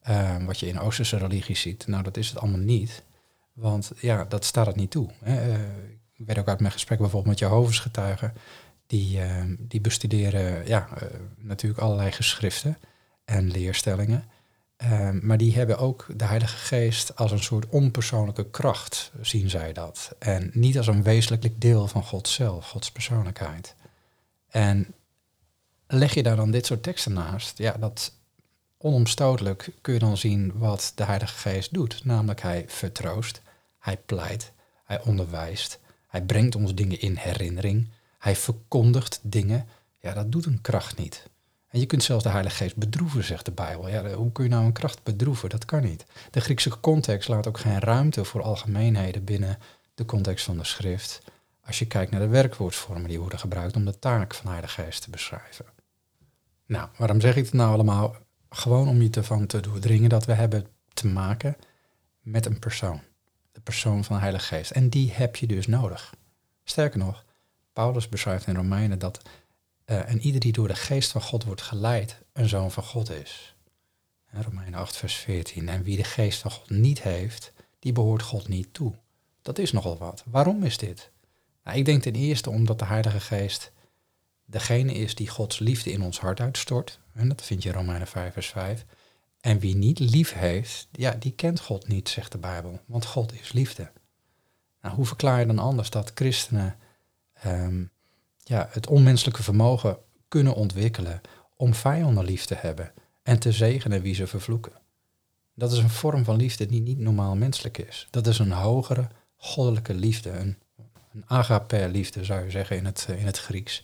uh, 0.09 0.45
wat 0.45 0.59
je 0.59 0.67
in 0.67 0.79
Oosterse 0.79 1.17
religies 1.17 1.61
ziet. 1.61 1.87
Nou, 1.87 2.03
dat 2.03 2.17
is 2.17 2.29
het 2.29 2.39
allemaal 2.39 2.59
niet, 2.59 3.03
want 3.53 3.91
ja, 3.99 4.23
dat 4.23 4.45
staat 4.45 4.65
het 4.65 4.75
niet 4.75 4.91
toe. 4.91 5.09
Uh, 5.27 5.53
ik 6.13 6.27
weet 6.27 6.39
ook 6.39 6.47
uit 6.47 6.59
mijn 6.59 6.71
gesprek 6.71 6.97
bijvoorbeeld 6.97 7.39
met 7.39 7.39
Jehovah's 7.39 7.79
getuigen, 7.79 8.33
die, 8.87 9.17
uh, 9.17 9.43
die 9.59 9.81
bestuderen 9.81 10.67
ja, 10.67 10.89
eh, 10.97 11.07
natuurlijk 11.37 11.81
allerlei 11.81 12.11
geschriften 12.11 12.77
en 13.25 13.51
leerstellingen. 13.51 14.23
Ehm, 14.77 15.19
maar 15.21 15.37
die 15.37 15.55
hebben 15.55 15.77
ook 15.77 16.07
de 16.15 16.25
Heilige 16.25 16.57
Geest 16.57 17.15
als 17.15 17.31
een 17.31 17.43
soort 17.43 17.69
onpersoonlijke 17.69 18.49
kracht, 18.49 19.11
zien 19.21 19.49
zij 19.49 19.73
dat. 19.73 20.15
En 20.19 20.51
niet 20.53 20.77
als 20.77 20.87
een 20.87 21.03
wezenlijk 21.03 21.61
deel 21.61 21.87
van 21.87 22.03
God 22.03 22.27
zelf, 22.27 22.69
Gods 22.69 22.91
persoonlijkheid. 22.91 23.75
En 24.47 24.93
leg 25.87 26.13
je 26.13 26.23
daar 26.23 26.35
dan 26.35 26.51
dit 26.51 26.65
soort 26.65 26.83
teksten 26.83 27.13
naast, 27.13 27.57
ja, 27.57 27.71
dat 27.79 28.13
onomstotelijk 28.81 29.69
kun 29.81 29.93
je 29.93 29.99
dan 29.99 30.17
zien 30.17 30.51
wat 30.57 30.91
de 30.95 31.03
Heilige 31.03 31.37
Geest 31.37 31.73
doet. 31.73 32.05
Namelijk 32.05 32.41
hij 32.41 32.65
vertroost, 32.67 33.41
hij 33.79 33.97
pleit, 33.97 34.51
hij 34.83 35.01
onderwijst, 35.01 35.79
hij 36.07 36.21
brengt 36.21 36.55
ons 36.55 36.75
dingen 36.75 36.99
in 36.99 37.15
herinnering, 37.15 37.87
hij 38.17 38.35
verkondigt 38.35 39.19
dingen. 39.21 39.67
Ja, 39.99 40.13
dat 40.13 40.31
doet 40.31 40.45
een 40.45 40.61
kracht 40.61 40.97
niet. 40.97 41.29
En 41.67 41.79
je 41.79 41.85
kunt 41.85 42.03
zelfs 42.03 42.23
de 42.23 42.29
Heilige 42.29 42.55
Geest 42.55 42.75
bedroeven, 42.75 43.23
zegt 43.23 43.45
de 43.45 43.51
Bijbel. 43.51 43.89
Ja, 43.89 44.13
hoe 44.13 44.31
kun 44.31 44.43
je 44.43 44.49
nou 44.49 44.65
een 44.65 44.71
kracht 44.71 45.03
bedroeven? 45.03 45.49
Dat 45.49 45.65
kan 45.65 45.81
niet. 45.81 46.05
De 46.31 46.41
Griekse 46.41 46.79
context 46.79 47.27
laat 47.27 47.47
ook 47.47 47.59
geen 47.59 47.79
ruimte 47.79 48.25
voor 48.25 48.41
algemeenheden 48.41 49.23
binnen 49.23 49.57
de 49.93 50.05
context 50.05 50.45
van 50.45 50.57
de 50.57 50.63
schrift. 50.63 51.21
Als 51.65 51.79
je 51.79 51.87
kijkt 51.87 52.11
naar 52.11 52.19
de 52.19 52.27
werkwoordsvormen 52.27 53.09
die 53.09 53.19
worden 53.19 53.39
gebruikt 53.39 53.75
om 53.75 53.85
de 53.85 53.99
taak 53.99 54.33
van 54.33 54.45
de 54.45 54.51
Heilige 54.51 54.81
Geest 54.81 55.01
te 55.01 55.09
beschrijven. 55.09 55.65
Nou, 56.65 56.89
waarom 56.97 57.21
zeg 57.21 57.35
ik 57.35 57.45
het 57.45 57.53
nou 57.53 57.73
allemaal? 57.73 58.15
Gewoon 58.53 58.87
om 58.87 59.01
je 59.01 59.09
ervan 59.09 59.45
te 59.45 59.59
doordringen 59.59 60.09
dat 60.09 60.25
we 60.25 60.33
hebben 60.33 60.67
te 60.93 61.07
maken 61.07 61.55
met 62.21 62.45
een 62.45 62.59
persoon. 62.59 63.01
De 63.51 63.61
persoon 63.61 64.03
van 64.03 64.15
de 64.15 64.21
Heilige 64.21 64.45
Geest. 64.45 64.71
En 64.71 64.89
die 64.89 65.11
heb 65.11 65.35
je 65.35 65.47
dus 65.47 65.67
nodig. 65.67 66.13
Sterker 66.63 66.99
nog, 66.99 67.25
Paulus 67.73 68.09
beschrijft 68.09 68.47
in 68.47 68.55
Romeinen 68.55 68.99
dat 68.99 69.21
uh, 69.85 70.09
en 70.09 70.21
ieder 70.21 70.39
die 70.39 70.51
door 70.51 70.67
de 70.67 70.75
geest 70.75 71.11
van 71.11 71.21
God 71.21 71.43
wordt 71.43 71.61
geleid, 71.61 72.21
een 72.33 72.49
zoon 72.49 72.71
van 72.71 72.83
God 72.83 73.09
is. 73.09 73.55
Romeinen 74.31 74.79
8, 74.79 74.97
vers 74.97 75.15
14. 75.15 75.69
En 75.69 75.83
wie 75.83 75.97
de 75.97 76.03
geest 76.03 76.39
van 76.39 76.51
God 76.51 76.69
niet 76.69 77.01
heeft, 77.01 77.53
die 77.79 77.91
behoort 77.91 78.21
God 78.21 78.47
niet 78.47 78.73
toe. 78.73 78.93
Dat 79.41 79.57
is 79.57 79.71
nogal 79.71 79.97
wat. 79.97 80.23
Waarom 80.25 80.63
is 80.63 80.77
dit? 80.77 81.11
Nou, 81.63 81.77
ik 81.77 81.85
denk 81.85 82.01
ten 82.01 82.15
eerste 82.15 82.49
omdat 82.49 82.79
de 82.79 82.85
Heilige 82.85 83.19
Geest 83.19 83.71
degene 84.51 84.93
is 84.93 85.15
die 85.15 85.29
Gods 85.29 85.59
liefde 85.59 85.91
in 85.91 86.01
ons 86.01 86.19
hart 86.19 86.39
uitstort. 86.39 86.99
En 87.13 87.27
dat 87.27 87.41
vind 87.41 87.63
je 87.63 87.69
in 87.69 87.75
Romeinen 87.75 88.07
5, 88.07 88.33
vers 88.33 88.47
5. 88.47 88.85
En 89.41 89.59
wie 89.59 89.75
niet 89.75 89.99
lief 89.99 90.33
heeft, 90.33 90.87
ja, 90.91 91.11
die 91.11 91.31
kent 91.31 91.59
God 91.59 91.87
niet, 91.87 92.09
zegt 92.09 92.31
de 92.31 92.37
Bijbel. 92.37 92.79
Want 92.85 93.05
God 93.05 93.33
is 93.33 93.51
liefde. 93.51 93.91
Nou, 94.81 94.95
hoe 94.95 95.05
verklaar 95.05 95.39
je 95.39 95.45
dan 95.45 95.59
anders 95.59 95.89
dat 95.89 96.11
christenen 96.15 96.75
um, 97.45 97.91
ja, 98.37 98.67
het 98.71 98.87
onmenselijke 98.87 99.43
vermogen 99.43 99.97
kunnen 100.27 100.55
ontwikkelen 100.55 101.21
om 101.55 101.73
vijanden 101.73 102.25
lief 102.25 102.45
te 102.45 102.55
hebben 102.55 102.91
en 103.23 103.39
te 103.39 103.51
zegenen 103.51 104.01
wie 104.01 104.15
ze 104.15 104.27
vervloeken. 104.27 104.73
Dat 105.53 105.71
is 105.71 105.77
een 105.77 105.89
vorm 105.89 106.23
van 106.23 106.35
liefde 106.35 106.65
die 106.65 106.81
niet 106.81 106.99
normaal 106.99 107.35
menselijk 107.35 107.77
is. 107.77 108.07
Dat 108.09 108.27
is 108.27 108.39
een 108.39 108.51
hogere 108.51 109.07
goddelijke 109.35 109.93
liefde, 109.93 110.29
een, 110.29 110.57
een 111.13 111.23
agape 111.25 111.89
liefde 111.91 112.23
zou 112.25 112.43
je 112.43 112.51
zeggen 112.51 112.77
in 112.77 112.85
het, 112.85 113.07
in 113.17 113.25
het 113.25 113.39
Grieks. 113.39 113.83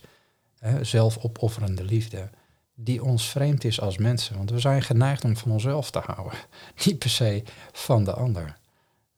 Hè, 0.58 0.84
zelfopofferende 0.84 1.84
liefde, 1.84 2.30
die 2.74 3.04
ons 3.04 3.28
vreemd 3.28 3.64
is 3.64 3.80
als 3.80 3.98
mensen. 3.98 4.36
Want 4.36 4.50
we 4.50 4.58
zijn 4.58 4.82
geneigd 4.82 5.24
om 5.24 5.36
van 5.36 5.50
onszelf 5.50 5.90
te 5.90 5.98
houden, 5.98 6.38
niet 6.84 6.98
per 6.98 7.10
se 7.10 7.42
van 7.72 8.04
de 8.04 8.12
ander. 8.12 8.56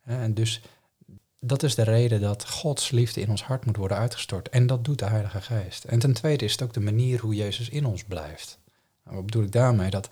En 0.04 0.34
dus 0.34 0.60
dat 1.40 1.62
is 1.62 1.74
de 1.74 1.82
reden 1.82 2.20
dat 2.20 2.48
Gods 2.48 2.90
liefde 2.90 3.20
in 3.20 3.30
ons 3.30 3.42
hart 3.42 3.66
moet 3.66 3.76
worden 3.76 3.96
uitgestort. 3.96 4.48
En 4.48 4.66
dat 4.66 4.84
doet 4.84 4.98
de 4.98 5.04
Heilige 5.04 5.40
Geest. 5.40 5.84
En 5.84 5.98
ten 5.98 6.12
tweede 6.12 6.44
is 6.44 6.52
het 6.52 6.62
ook 6.62 6.72
de 6.72 6.80
manier 6.80 7.20
hoe 7.20 7.34
Jezus 7.34 7.68
in 7.68 7.86
ons 7.86 8.04
blijft. 8.04 8.58
Nou, 9.04 9.16
wat 9.16 9.24
bedoel 9.24 9.42
ik 9.42 9.52
daarmee? 9.52 9.90
Dat 9.90 10.08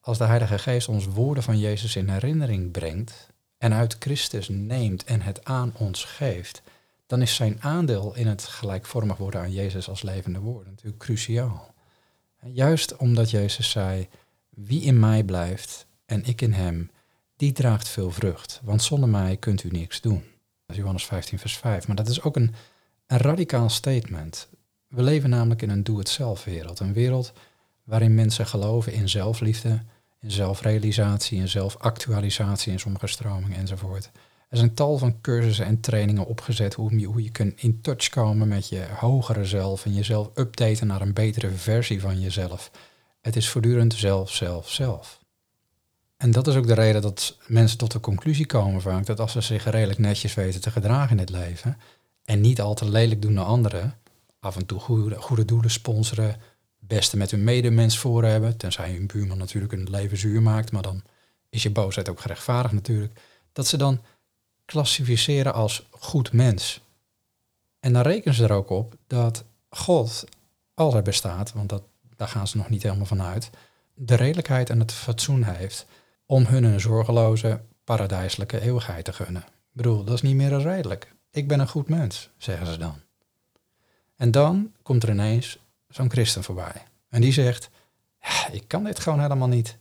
als 0.00 0.18
de 0.18 0.24
Heilige 0.24 0.58
Geest 0.58 0.88
ons 0.88 1.06
woorden 1.06 1.42
van 1.42 1.58
Jezus 1.58 1.96
in 1.96 2.08
herinnering 2.08 2.70
brengt 2.70 3.28
en 3.58 3.72
uit 3.72 3.96
Christus 3.98 4.48
neemt 4.48 5.04
en 5.04 5.20
het 5.20 5.44
aan 5.44 5.72
ons 5.76 6.04
geeft, 6.04 6.62
dan 7.06 7.22
is 7.22 7.34
zijn 7.34 7.62
aandeel 7.62 8.14
in 8.14 8.26
het 8.26 8.44
gelijkvormig 8.44 9.16
worden 9.16 9.40
aan 9.40 9.52
Jezus 9.52 9.88
als 9.88 10.02
levende 10.02 10.38
woord 10.38 10.66
natuurlijk 10.66 10.98
cruciaal. 10.98 11.74
Juist 12.40 12.96
omdat 12.96 13.30
Jezus 13.30 13.70
zei, 13.70 14.08
wie 14.50 14.82
in 14.82 14.98
mij 14.98 15.24
blijft 15.24 15.86
en 16.06 16.24
ik 16.24 16.40
in 16.40 16.52
hem, 16.52 16.90
die 17.36 17.52
draagt 17.52 17.88
veel 17.88 18.10
vrucht, 18.10 18.60
want 18.64 18.82
zonder 18.82 19.08
mij 19.08 19.36
kunt 19.36 19.64
u 19.64 19.68
niks 19.68 20.00
doen. 20.00 20.24
Johannes 20.66 21.04
15, 21.04 21.38
vers 21.38 21.56
5. 21.56 21.86
Maar 21.86 21.96
dat 21.96 22.08
is 22.08 22.22
ook 22.22 22.36
een, 22.36 22.54
een 23.06 23.18
radicaal 23.18 23.68
statement. 23.68 24.48
We 24.88 25.02
leven 25.02 25.30
namelijk 25.30 25.62
in 25.62 25.70
een 25.70 25.82
doe-het-zelf 25.82 26.44
wereld. 26.44 26.80
Een 26.80 26.92
wereld 26.92 27.32
waarin 27.84 28.14
mensen 28.14 28.46
geloven 28.46 28.92
in 28.92 29.08
zelfliefde, 29.08 29.82
in 30.20 30.30
zelfrealisatie, 30.30 31.38
in 31.38 31.48
zelfactualisatie 31.48 32.72
in 32.72 32.78
sommige 32.78 33.06
stromingen 33.06 33.58
enzovoort. 33.58 34.10
Er 34.56 34.62
zijn 34.62 34.74
tal 34.74 34.98
van 34.98 35.20
cursussen 35.20 35.66
en 35.66 35.80
trainingen 35.80 36.26
opgezet 36.26 36.74
hoe 36.74 36.98
je, 36.98 37.06
hoe 37.06 37.22
je 37.22 37.30
kunt 37.30 37.60
in 37.60 37.80
touch 37.80 38.08
komen 38.08 38.48
met 38.48 38.68
je 38.68 38.86
hogere 38.98 39.44
zelf 39.44 39.84
en 39.84 39.94
jezelf 39.94 40.30
updaten 40.34 40.86
naar 40.86 41.00
een 41.00 41.12
betere 41.12 41.50
versie 41.50 42.00
van 42.00 42.20
jezelf. 42.20 42.70
Het 43.20 43.36
is 43.36 43.48
voortdurend 43.48 43.94
zelf, 43.94 44.30
zelf, 44.30 44.70
zelf. 44.70 45.20
En 46.16 46.30
dat 46.30 46.46
is 46.46 46.54
ook 46.54 46.66
de 46.66 46.74
reden 46.74 47.02
dat 47.02 47.36
mensen 47.46 47.78
tot 47.78 47.92
de 47.92 48.00
conclusie 48.00 48.46
komen 48.46 48.80
vaak 48.80 49.06
dat 49.06 49.20
als 49.20 49.32
ze 49.32 49.40
zich 49.40 49.64
redelijk 49.64 49.98
netjes 49.98 50.34
weten 50.34 50.60
te 50.60 50.70
gedragen 50.70 51.10
in 51.10 51.18
het 51.18 51.30
leven 51.30 51.78
en 52.24 52.40
niet 52.40 52.60
al 52.60 52.74
te 52.74 52.90
lelijk 52.90 53.22
doen 53.22 53.32
naar 53.32 53.44
anderen, 53.44 53.98
af 54.40 54.56
en 54.56 54.66
toe 54.66 54.80
goede, 54.80 55.16
goede 55.16 55.44
doelen 55.44 55.70
sponsoren, 55.70 56.36
beste 56.78 57.16
met 57.16 57.30
hun 57.30 57.44
medemens 57.44 57.98
voor 57.98 58.24
hebben, 58.24 58.56
tenzij 58.56 58.92
hun 58.92 59.06
buurman 59.06 59.38
natuurlijk 59.38 59.72
hun 59.72 59.90
leven 59.90 60.18
zuur 60.18 60.42
maakt, 60.42 60.72
maar 60.72 60.82
dan 60.82 61.02
is 61.48 61.62
je 61.62 61.70
boosheid 61.70 62.08
ook 62.08 62.20
gerechtvaardigd 62.20 62.74
natuurlijk, 62.74 63.20
dat 63.52 63.66
ze 63.66 63.76
dan 63.76 64.00
klassificeren 64.66 65.54
als 65.54 65.86
goed 65.90 66.32
mens. 66.32 66.80
En 67.80 67.92
dan 67.92 68.02
rekenen 68.02 68.34
ze 68.34 68.44
er 68.44 68.52
ook 68.52 68.70
op 68.70 68.94
dat 69.06 69.44
God, 69.68 70.24
als 70.74 70.92
hij 70.92 71.02
bestaat, 71.02 71.52
want 71.52 71.68
dat, 71.68 71.82
daar 72.16 72.28
gaan 72.28 72.48
ze 72.48 72.56
nog 72.56 72.68
niet 72.68 72.82
helemaal 72.82 73.06
van 73.06 73.22
uit, 73.22 73.50
de 73.94 74.14
redelijkheid 74.14 74.70
en 74.70 74.78
het 74.78 74.92
fatsoen 74.92 75.42
heeft 75.42 75.86
om 76.26 76.44
hun 76.44 76.64
een 76.64 76.80
zorgeloze, 76.80 77.60
paradijselijke 77.84 78.60
eeuwigheid 78.60 79.04
te 79.04 79.12
gunnen. 79.12 79.42
Ik 79.42 79.72
bedoel, 79.72 80.04
dat 80.04 80.14
is 80.14 80.22
niet 80.22 80.34
meer 80.34 80.50
dan 80.50 80.60
redelijk. 80.60 81.14
Ik 81.30 81.48
ben 81.48 81.60
een 81.60 81.68
goed 81.68 81.88
mens, 81.88 82.30
zeggen 82.36 82.66
ze 82.66 82.78
dan. 82.78 83.00
En 84.16 84.30
dan 84.30 84.72
komt 84.82 85.02
er 85.02 85.10
ineens 85.10 85.58
zo'n 85.88 86.10
christen 86.10 86.42
voorbij. 86.42 86.82
En 87.08 87.20
die 87.20 87.32
zegt, 87.32 87.70
ik 88.52 88.64
kan 88.66 88.84
dit 88.84 89.00
gewoon 89.00 89.20
helemaal 89.20 89.48
niet. 89.48 89.76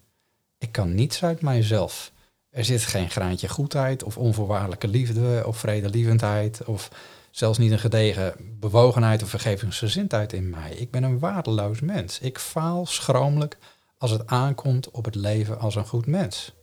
Ik 0.58 0.72
kan 0.72 0.96
niets 0.96 1.24
uit 1.24 1.42
mijzelf. 1.42 2.12
Er 2.56 2.66
zit 2.66 2.82
geen 2.82 3.10
graantje 3.10 3.50
goedheid 3.50 4.04
of 4.04 4.18
onvoorwaardelijke 4.18 4.88
liefde 4.88 5.44
of 5.46 5.58
vredelievendheid 5.58 6.66
of 6.66 6.90
zelfs 7.32 7.58
niet 7.58 7.72
een 7.72 7.80
gedegen 7.80 8.36
bewogenheid 8.60 9.24
of 9.24 9.30
vergevingsgezindheid 9.30 10.34
in 10.34 10.50
mij. 10.50 10.72
Ik 10.72 10.92
ben 10.92 11.04
een 11.04 11.20
waardeloos 11.20 11.80
mens. 11.80 12.20
Ik 12.20 12.40
faal 12.40 12.86
schromelijk 12.86 13.58
als 13.98 14.12
het 14.12 14.28
aankomt 14.28 14.92
op 14.92 15.06
het 15.06 15.16
leven 15.16 15.60
als 15.60 15.76
een 15.76 15.88
goed 15.88 16.06
mens. 16.06 16.54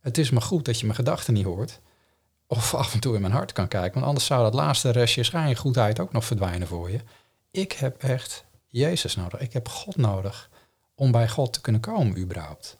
Het 0.00 0.18
is 0.18 0.30
maar 0.30 0.42
goed 0.42 0.64
dat 0.64 0.78
je 0.78 0.84
mijn 0.84 0.98
gedachten 0.98 1.34
niet 1.34 1.44
hoort 1.44 1.80
of 2.46 2.74
af 2.82 2.94
en 2.94 3.00
toe 3.00 3.14
in 3.14 3.20
mijn 3.20 3.32
hart 3.32 3.52
kan 3.52 3.68
kijken, 3.68 3.94
want 3.94 4.06
anders 4.06 4.26
zou 4.26 4.42
dat 4.42 4.54
laatste 4.54 4.90
restje 4.90 5.22
schijn 5.22 5.56
goedheid 5.56 6.00
ook 6.00 6.12
nog 6.12 6.24
verdwijnen 6.24 6.68
voor 6.68 6.90
je. 6.90 7.00
Ik 7.50 7.72
heb 7.72 8.02
echt 8.02 8.44
Jezus 8.66 9.16
nodig. 9.16 9.40
Ik 9.40 9.52
heb 9.52 9.68
God 9.68 9.96
nodig 9.96 10.50
om 10.94 11.10
bij 11.10 11.28
God 11.28 11.52
te 11.52 11.60
kunnen 11.60 11.80
komen 11.80 12.18
überhaupt. 12.18 12.76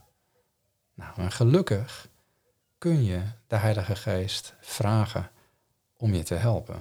Nou, 0.95 1.13
en 1.17 1.33
gelukkig 1.33 2.08
kun 2.79 3.05
je 3.05 3.23
de 3.47 3.57
Heilige 3.57 3.97
Geest 3.97 4.55
vragen 4.61 5.31
om 5.97 6.15
je 6.15 6.23
te 6.23 6.35
helpen. 6.35 6.81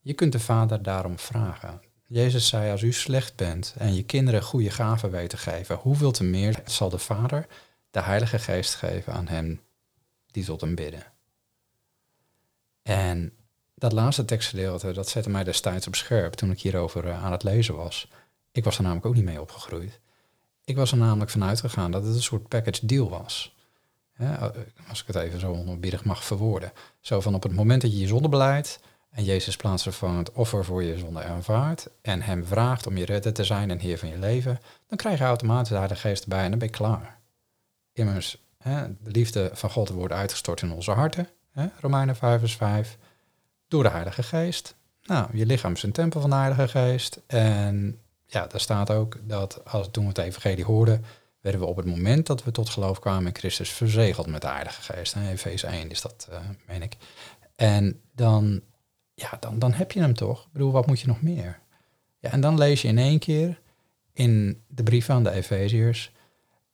Je 0.00 0.12
kunt 0.12 0.32
de 0.32 0.40
Vader 0.40 0.82
daarom 0.82 1.18
vragen. 1.18 1.80
Jezus 2.06 2.48
zei, 2.48 2.70
als 2.70 2.82
u 2.82 2.92
slecht 2.92 3.36
bent 3.36 3.74
en 3.78 3.94
je 3.94 4.04
kinderen 4.04 4.42
goede 4.42 4.70
gaven 4.70 5.10
weten 5.10 5.38
geven, 5.38 5.76
hoeveel 5.76 6.10
te 6.10 6.24
meer 6.24 6.62
zal 6.64 6.88
de 6.88 6.98
Vader 6.98 7.46
de 7.90 8.00
Heilige 8.00 8.38
Geest 8.38 8.74
geven 8.74 9.12
aan 9.12 9.28
hen 9.28 9.60
die 10.26 10.44
tot 10.44 10.60
hem 10.60 10.74
bidden. 10.74 11.12
En 12.82 13.32
dat 13.74 13.92
laatste 13.92 14.24
tekstgedeelte, 14.24 14.92
dat 14.92 15.08
zette 15.08 15.30
mij 15.30 15.44
destijds 15.44 15.86
op 15.86 15.94
scherp 15.94 16.32
toen 16.32 16.50
ik 16.50 16.60
hierover 16.60 17.08
eh, 17.08 17.24
aan 17.24 17.32
het 17.32 17.42
lezen 17.42 17.76
was. 17.76 18.10
Ik 18.52 18.64
was 18.64 18.76
er 18.76 18.82
namelijk 18.82 19.06
ook 19.06 19.14
niet 19.14 19.24
mee 19.24 19.40
opgegroeid. 19.40 20.00
Ik 20.64 20.76
was 20.76 20.92
er 20.92 20.98
namelijk 20.98 21.30
vanuit 21.30 21.60
gegaan 21.60 21.90
dat 21.90 22.04
het 22.04 22.14
een 22.14 22.22
soort 22.22 22.48
package 22.48 22.86
deal 22.86 23.08
was. 23.08 23.55
Als 24.88 25.00
ik 25.00 25.06
het 25.06 25.16
even 25.16 25.40
zo 25.40 25.52
onbiedig 25.52 26.04
mag 26.04 26.24
verwoorden. 26.24 26.72
Zo 27.00 27.20
van 27.20 27.34
op 27.34 27.42
het 27.42 27.54
moment 27.54 27.82
dat 27.82 27.92
je 27.92 27.98
je 27.98 28.06
zonde 28.06 28.28
beleidt 28.28 28.80
en 29.10 29.24
Jezus 29.24 29.56
plaatsvervangend 29.56 30.32
offer 30.32 30.64
voor 30.64 30.82
je 30.82 30.98
zonde 30.98 31.22
aanvaardt 31.22 31.90
en 32.02 32.22
hem 32.22 32.46
vraagt 32.46 32.86
om 32.86 32.96
je 32.96 33.04
redder 33.04 33.32
te 33.32 33.44
zijn 33.44 33.70
en 33.70 33.78
heer 33.78 33.98
van 33.98 34.08
je 34.08 34.18
leven, 34.18 34.60
dan 34.86 34.98
krijg 34.98 35.18
je 35.18 35.24
automatisch 35.24 35.68
de 35.68 35.74
Heilige 35.74 36.00
Geest 36.00 36.22
erbij 36.22 36.44
en 36.44 36.50
dan 36.50 36.58
ben 36.58 36.68
je 36.68 36.74
klaar. 36.74 37.18
Immers, 37.92 38.44
hè, 38.58 38.88
de 38.88 39.10
liefde 39.10 39.50
van 39.52 39.70
God 39.70 39.88
wordt 39.88 40.12
uitgestort 40.12 40.62
in 40.62 40.72
onze 40.72 40.90
harten, 40.90 41.28
hè, 41.52 41.66
Romeinen 41.80 42.16
5 42.16 42.38
vers 42.38 42.56
5, 42.56 42.98
door 43.68 43.82
de 43.82 43.88
Heilige 43.88 44.22
Geest. 44.22 44.74
Nou, 45.02 45.28
je 45.32 45.46
lichaam 45.46 45.72
is 45.72 45.82
een 45.82 45.92
tempel 45.92 46.20
van 46.20 46.30
de 46.30 46.36
Heilige 46.36 46.68
Geest 46.68 47.20
en 47.26 48.00
ja, 48.26 48.46
daar 48.46 48.60
staat 48.60 48.90
ook 48.90 49.16
dat 49.22 49.64
als, 49.64 49.88
toen 49.90 50.02
we 50.02 50.08
het 50.08 50.18
evangelie 50.18 50.64
hoorden, 50.64 51.04
werden 51.46 51.64
we 51.64 51.72
op 51.72 51.76
het 51.76 51.96
moment 51.96 52.26
dat 52.26 52.44
we 52.44 52.50
tot 52.50 52.68
geloof 52.68 52.98
kwamen 52.98 53.26
in 53.26 53.36
Christus 53.36 53.70
verzegeld 53.70 54.26
met 54.26 54.40
de 54.40 54.48
Heilige 54.48 54.82
Geest. 54.82 55.14
En 55.14 55.28
Efeze 55.28 55.66
1 55.66 55.90
is 55.90 56.00
dat, 56.00 56.28
uh, 56.30 56.38
meen 56.66 56.82
ik. 56.82 56.96
En 57.56 58.00
dan, 58.14 58.60
ja, 59.14 59.36
dan, 59.40 59.58
dan 59.58 59.72
heb 59.72 59.92
je 59.92 60.00
hem 60.00 60.14
toch. 60.14 60.44
Ik 60.44 60.52
bedoel, 60.52 60.72
wat 60.72 60.86
moet 60.86 61.00
je 61.00 61.06
nog 61.06 61.22
meer? 61.22 61.60
Ja, 62.18 62.30
en 62.30 62.40
dan 62.40 62.58
lees 62.58 62.82
je 62.82 62.88
in 62.88 62.98
één 62.98 63.18
keer 63.18 63.60
in 64.12 64.62
de 64.68 64.82
brief 64.82 65.10
aan 65.10 65.22
de 65.22 65.30
Efeziërs 65.30 66.12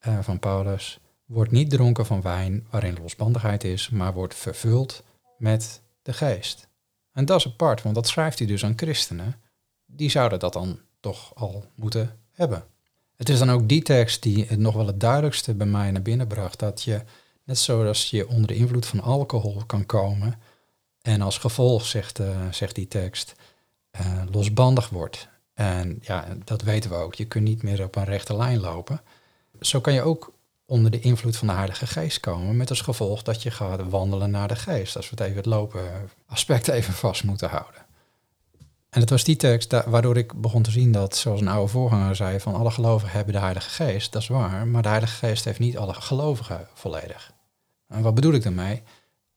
uh, 0.07 0.19
van 0.21 0.39
Paulus, 0.39 1.01
wordt 1.25 1.51
niet 1.53 1.71
dronken 1.71 2.07
van 2.07 2.23
wijn 2.23 2.67
waarin 2.71 2.99
losbandigheid 3.01 3.65
is, 3.65 3.89
maar 3.89 4.13
wordt 4.13 4.35
vervuld 4.35 5.03
met 5.39 5.83
de 6.03 6.13
geest. 6.13 6.69
En 7.13 7.25
dat 7.25 7.39
is 7.39 7.47
apart, 7.47 7.83
want 7.83 7.95
dat 7.95 8.09
schrijft 8.09 8.39
hij 8.39 8.49
dus 8.49 8.65
aan 8.65 8.77
christenen. 8.79 9.35
Die 9.87 10.11
zouden 10.11 10.39
dat 10.39 10.53
dan 10.53 10.81
toch 11.01 11.35
al 11.35 11.65
moeten 11.75 12.19
hebben. 12.31 12.65
Het 13.23 13.31
is 13.31 13.39
dan 13.39 13.51
ook 13.51 13.69
die 13.69 13.83
tekst 13.83 14.23
die 14.23 14.45
het 14.49 14.59
nog 14.59 14.75
wel 14.75 14.87
het 14.87 15.01
duidelijkste 15.01 15.55
bij 15.55 15.67
mij 15.67 15.91
naar 15.91 16.03
binnen 16.03 16.27
bracht. 16.27 16.59
Dat 16.59 16.83
je, 16.83 17.03
net 17.45 17.59
zoals 17.59 18.11
je 18.11 18.29
onder 18.29 18.47
de 18.47 18.55
invloed 18.55 18.87
van 18.87 19.01
alcohol 19.01 19.63
kan 19.67 19.87
komen. 19.87 20.41
En 21.03 21.21
als 21.21 21.39
gevolg, 21.39 21.87
zegt, 21.87 22.21
uh, 22.21 22.29
zegt 22.51 22.75
die 22.75 22.89
tekst, 22.89 23.35
uh, 24.01 24.23
losbandig 24.31 24.89
wordt. 24.89 25.29
En 25.55 25.99
ja, 26.01 26.27
dat 26.45 26.63
weten 26.63 26.91
we 26.91 26.97
ook. 26.97 27.15
Je 27.15 27.25
kunt 27.25 27.45
niet 27.45 27.63
meer 27.63 27.85
op 27.85 27.97
een 27.97 28.05
rechte 28.05 28.37
lijn 28.37 28.61
lopen. 28.61 29.01
Zo 29.61 29.81
kan 29.81 29.93
je 29.93 30.03
ook 30.03 30.33
onder 30.67 30.91
de 30.91 31.01
invloed 31.01 31.37
van 31.37 31.47
de 31.47 31.55
Heilige 31.55 31.87
Geest 31.87 32.21
komen. 32.21 32.57
Met 32.57 32.71
als 32.71 32.81
gevolg 32.81 33.23
dat 33.23 33.43
je 33.43 33.51
gaat 33.51 33.89
wandelen 33.89 34.31
naar 34.31 34.49
de 34.49 34.57
Geest. 34.57 34.97
Als 34.97 35.11
we 35.11 35.17
het 35.17 35.25
even 35.25 35.37
het 35.37 35.47
lopen 35.47 36.11
aspect 36.27 36.69
even 36.69 36.95
vast 36.95 37.25
moeten 37.25 37.49
houden. 37.49 37.83
En 38.93 39.01
het 39.01 39.11
was 39.11 39.25
die 39.25 39.37
tekst 39.37 39.85
waardoor 39.85 40.17
ik 40.17 40.41
begon 40.41 40.63
te 40.63 40.71
zien 40.71 40.93
dat, 40.93 41.17
zoals 41.17 41.41
een 41.41 41.49
oude 41.49 41.71
voorganger 41.71 42.17
zei, 42.17 42.41
van 42.41 42.55
alle 42.55 42.71
gelovigen 42.71 43.15
hebben 43.15 43.35
de 43.35 43.41
Heilige 43.41 43.71
Geest. 43.71 44.13
Dat 44.13 44.23
is 44.23 44.29
waar, 44.29 44.67
maar 44.67 44.83
de 44.83 44.89
Heilige 44.89 45.27
Geest 45.27 45.45
heeft 45.45 45.59
niet 45.59 45.77
alle 45.77 45.95
gelovigen 45.95 46.69
volledig. 46.75 47.33
En 47.89 48.03
wat 48.03 48.15
bedoel 48.15 48.33
ik 48.33 48.43
daarmee? 48.43 48.83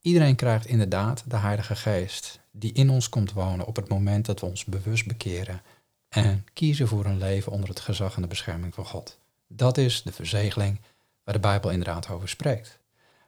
Iedereen 0.01 0.35
krijgt 0.35 0.65
inderdaad 0.65 1.23
de 1.27 1.37
Heilige 1.37 1.75
Geest 1.75 2.39
die 2.51 2.73
in 2.73 2.89
ons 2.89 3.09
komt 3.09 3.33
wonen 3.33 3.65
op 3.65 3.75
het 3.75 3.89
moment 3.89 4.25
dat 4.25 4.39
we 4.39 4.45
ons 4.45 4.65
bewust 4.65 5.07
bekeren 5.07 5.61
en 6.09 6.45
kiezen 6.53 6.87
voor 6.87 7.05
een 7.05 7.17
leven 7.17 7.51
onder 7.51 7.69
het 7.69 7.79
gezag 7.79 8.15
en 8.15 8.21
de 8.21 8.27
bescherming 8.27 8.73
van 8.73 8.85
God. 8.85 9.19
Dat 9.47 9.77
is 9.77 10.03
de 10.03 10.11
verzegeling 10.11 10.81
waar 11.23 11.33
de 11.33 11.39
Bijbel 11.39 11.69
inderdaad 11.69 12.09
over 12.09 12.29
spreekt. 12.29 12.79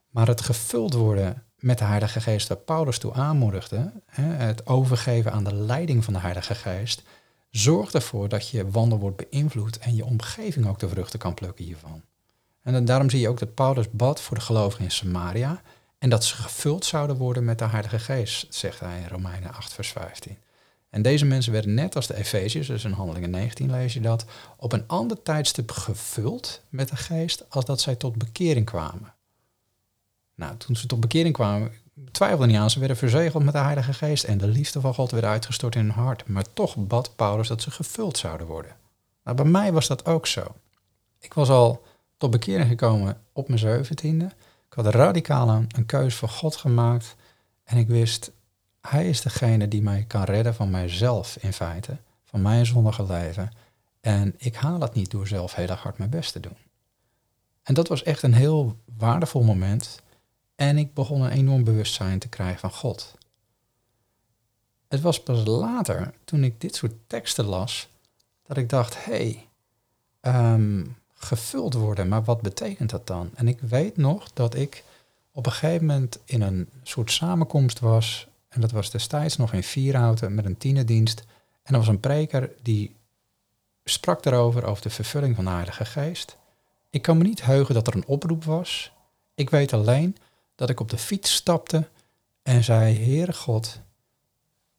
Maar 0.09 0.27
het 0.27 0.41
gevuld 0.41 0.93
worden 0.93 1.43
met 1.59 1.77
de 1.77 1.83
Heilige 1.83 2.21
Geest 2.21 2.47
waar 2.47 2.57
Paulus 2.57 2.97
toe 2.97 3.13
aanmoedigde, 3.13 3.91
het 4.21 4.67
overgeven 4.67 5.31
aan 5.31 5.43
de 5.43 5.53
leiding 5.53 6.03
van 6.03 6.13
de 6.13 6.19
Heilige 6.19 6.55
Geest, 6.55 7.03
zorgt 7.49 7.93
ervoor 7.93 8.29
dat 8.29 8.49
je 8.49 8.69
wandel 8.69 8.99
wordt 8.99 9.29
beïnvloed 9.29 9.77
en 9.77 9.95
je 9.95 10.05
omgeving 10.05 10.67
ook 10.67 10.79
de 10.79 10.89
vruchten 10.89 11.19
kan 11.19 11.33
plukken 11.33 11.65
hiervan. 11.65 12.01
En 12.63 12.85
daarom 12.85 13.09
zie 13.09 13.19
je 13.19 13.29
ook 13.29 13.39
dat 13.39 13.53
Paulus 13.53 13.91
bad 13.91 14.21
voor 14.21 14.37
de 14.37 14.43
gelovigen 14.43 14.83
in 14.83 14.91
Samaria 14.91 15.61
en 15.97 16.09
dat 16.09 16.25
ze 16.25 16.35
gevuld 16.35 16.85
zouden 16.85 17.17
worden 17.17 17.45
met 17.45 17.59
de 17.59 17.67
Heilige 17.67 17.99
Geest, 17.99 18.53
zegt 18.53 18.79
hij 18.79 18.99
in 18.99 19.07
Romeinen 19.07 19.53
8, 19.53 19.73
vers 19.73 19.89
15. 19.89 20.37
En 20.89 21.01
deze 21.01 21.25
mensen 21.25 21.51
werden 21.51 21.73
net 21.73 21.95
als 21.95 22.07
de 22.07 22.15
Efeziërs, 22.15 22.67
dus 22.67 22.83
in 22.83 22.91
Handelingen 22.91 23.29
19 23.29 23.71
lees 23.71 23.93
je 23.93 23.99
dat, 23.99 24.25
op 24.57 24.73
een 24.73 24.87
ander 24.87 25.23
tijdstip 25.23 25.71
gevuld 25.71 26.61
met 26.69 26.89
de 26.89 26.95
Geest 26.95 27.49
als 27.49 27.65
dat 27.65 27.81
zij 27.81 27.95
tot 27.95 28.17
bekering 28.17 28.65
kwamen. 28.65 29.13
Nou, 30.37 30.57
toen 30.57 30.75
ze 30.75 30.87
tot 30.87 30.99
bekering 30.99 31.33
kwamen, 31.33 31.71
twijfelden 32.11 32.47
niet 32.47 32.57
aan. 32.57 32.69
Ze 32.69 32.79
werden 32.79 32.97
verzegeld 32.97 33.43
met 33.43 33.53
de 33.53 33.59
Heilige 33.59 33.93
Geest 33.93 34.23
en 34.23 34.37
de 34.37 34.47
liefde 34.47 34.81
van 34.81 34.93
God 34.93 35.11
werd 35.11 35.23
uitgestort 35.23 35.75
in 35.75 35.81
hun 35.81 35.91
hart. 35.91 36.27
Maar 36.27 36.53
toch 36.53 36.75
bad 36.75 37.15
Paulus 37.15 37.47
dat 37.47 37.61
ze 37.61 37.71
gevuld 37.71 38.17
zouden 38.17 38.47
worden. 38.47 38.75
Nou, 39.23 39.35
bij 39.35 39.45
mij 39.45 39.71
was 39.71 39.87
dat 39.87 40.05
ook 40.05 40.27
zo. 40.27 40.55
Ik 41.19 41.33
was 41.33 41.49
al 41.49 41.83
tot 42.17 42.31
bekering 42.31 42.69
gekomen 42.69 43.21
op 43.33 43.47
mijn 43.47 43.59
zeventiende. 43.59 44.25
Ik 44.69 44.73
had 44.73 44.85
radicaal 44.85 45.49
een, 45.49 45.67
een 45.75 45.85
keuze 45.85 46.17
voor 46.17 46.29
God 46.29 46.55
gemaakt. 46.55 47.15
En 47.63 47.77
ik 47.77 47.87
wist, 47.87 48.31
Hij 48.81 49.09
is 49.09 49.21
degene 49.21 49.67
die 49.67 49.81
mij 49.81 50.05
kan 50.07 50.23
redden 50.23 50.55
van 50.55 50.69
mijzelf 50.69 51.37
in 51.39 51.53
feite. 51.53 51.97
Van 52.23 52.41
mijn 52.41 52.65
zondige 52.65 53.03
leven. 53.03 53.51
En 54.01 54.33
ik 54.37 54.55
haal 54.55 54.79
het 54.79 54.93
niet 54.93 55.11
door 55.11 55.27
zelf 55.27 55.55
heel 55.55 55.67
erg 55.67 55.81
hard 55.81 55.97
mijn 55.97 56.09
best 56.09 56.31
te 56.31 56.39
doen. 56.39 56.57
En 57.63 57.73
dat 57.73 57.87
was 57.87 58.03
echt 58.03 58.23
een 58.23 58.33
heel 58.33 58.77
waardevol 58.97 59.43
moment 59.43 60.01
en 60.57 60.77
ik 60.77 60.93
begon 60.93 61.21
een 61.21 61.31
enorm 61.31 61.63
bewustzijn 61.63 62.19
te 62.19 62.27
krijgen 62.27 62.59
van 62.59 62.71
God. 62.71 63.15
Het 64.87 65.01
was 65.01 65.23
pas 65.23 65.45
later, 65.45 66.13
toen 66.23 66.43
ik 66.43 66.61
dit 66.61 66.75
soort 66.75 66.93
teksten 67.07 67.45
las, 67.45 67.87
dat 68.43 68.57
ik 68.57 68.69
dacht, 68.69 69.05
hé, 69.05 69.13
hey, 69.13 69.47
ehm, 70.19 70.85
gevuld 71.13 71.73
worden, 71.73 72.07
maar 72.07 72.23
wat 72.23 72.41
betekent 72.41 72.89
dat 72.89 73.07
dan? 73.07 73.29
En 73.35 73.47
ik 73.47 73.59
weet 73.59 73.97
nog 73.97 74.31
dat 74.33 74.55
ik 74.55 74.83
op 75.31 75.45
een 75.45 75.51
gegeven 75.51 75.85
moment 75.85 76.19
in 76.25 76.41
een 76.41 76.69
soort 76.83 77.11
samenkomst 77.11 77.79
was. 77.79 78.27
En 78.49 78.61
dat 78.61 78.71
was 78.71 78.91
destijds 78.91 79.37
nog 79.37 79.53
in 79.53 79.63
Vierhouten 79.63 80.35
met 80.35 80.45
een 80.45 80.57
tienerdienst. 80.57 81.23
En 81.63 81.73
er 81.73 81.79
was 81.79 81.87
een 81.87 81.99
preker 81.99 82.51
die 82.61 82.95
sprak 83.83 84.23
daarover, 84.23 84.63
over 84.65 84.83
de 84.83 84.89
vervulling 84.89 85.35
van 85.35 85.45
de 85.45 85.51
Heilige 85.51 85.85
Geest. 85.85 86.37
Ik 86.89 87.01
kan 87.01 87.17
me 87.17 87.23
niet 87.23 87.43
heugen 87.43 87.73
dat 87.73 87.87
er 87.87 87.95
een 87.95 88.07
oproep 88.07 88.43
was. 88.43 88.91
Ik 89.35 89.49
weet 89.49 89.73
alleen 89.73 90.17
dat 90.57 90.69
ik 90.69 90.79
op 90.79 90.89
de 90.89 90.97
fiets 90.97 91.33
stapte 91.33 91.87
en 92.43 92.63
zei, 92.63 93.03
Heere 93.03 93.33
God, 93.33 93.81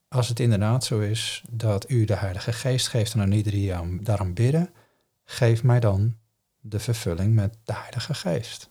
als 0.08 0.28
het 0.28 0.40
inderdaad 0.40 0.84
zo 0.84 1.00
is 1.00 1.42
dat 1.50 1.90
u 1.90 2.04
de 2.04 2.16
Heilige 2.16 2.52
Geest 2.52 2.88
geeft 2.88 3.14
en 3.14 3.20
aan 3.20 3.32
iedereen 3.32 4.00
daarom 4.02 4.34
bidden, 4.34 4.70
geef 5.24 5.62
mij 5.62 5.80
dan 5.80 6.16
de 6.60 6.78
vervulling 6.78 7.34
met 7.34 7.56
de 7.64 7.74
Heilige 7.74 8.14
Geest. 8.14 8.70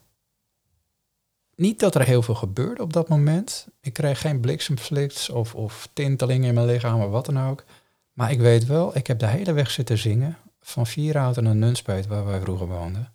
Niet 1.54 1.80
dat 1.80 1.94
er 1.94 2.02
heel 2.02 2.22
veel 2.22 2.34
gebeurde 2.34 2.82
op 2.82 2.92
dat 2.92 3.08
moment. 3.08 3.68
Ik 3.80 3.92
kreeg 3.92 4.20
geen 4.20 4.40
bliksemflits 4.40 5.30
of, 5.30 5.54
of 5.54 5.88
tintelingen 5.92 6.48
in 6.48 6.54
mijn 6.54 6.66
lichaam 6.66 7.00
of 7.00 7.10
wat 7.10 7.26
dan 7.26 7.40
ook. 7.40 7.64
Maar 8.12 8.30
ik 8.30 8.40
weet 8.40 8.66
wel, 8.66 8.96
ik 8.96 9.06
heb 9.06 9.18
de 9.18 9.26
hele 9.26 9.52
weg 9.52 9.70
zitten 9.70 9.98
zingen. 9.98 10.38
Van 10.60 10.86
Vierhouten 10.86 11.44
naar 11.44 11.56
Nunspeet, 11.56 12.06
waar 12.06 12.24
wij 12.24 12.40
vroeger 12.40 12.66
woonden. 12.66 13.12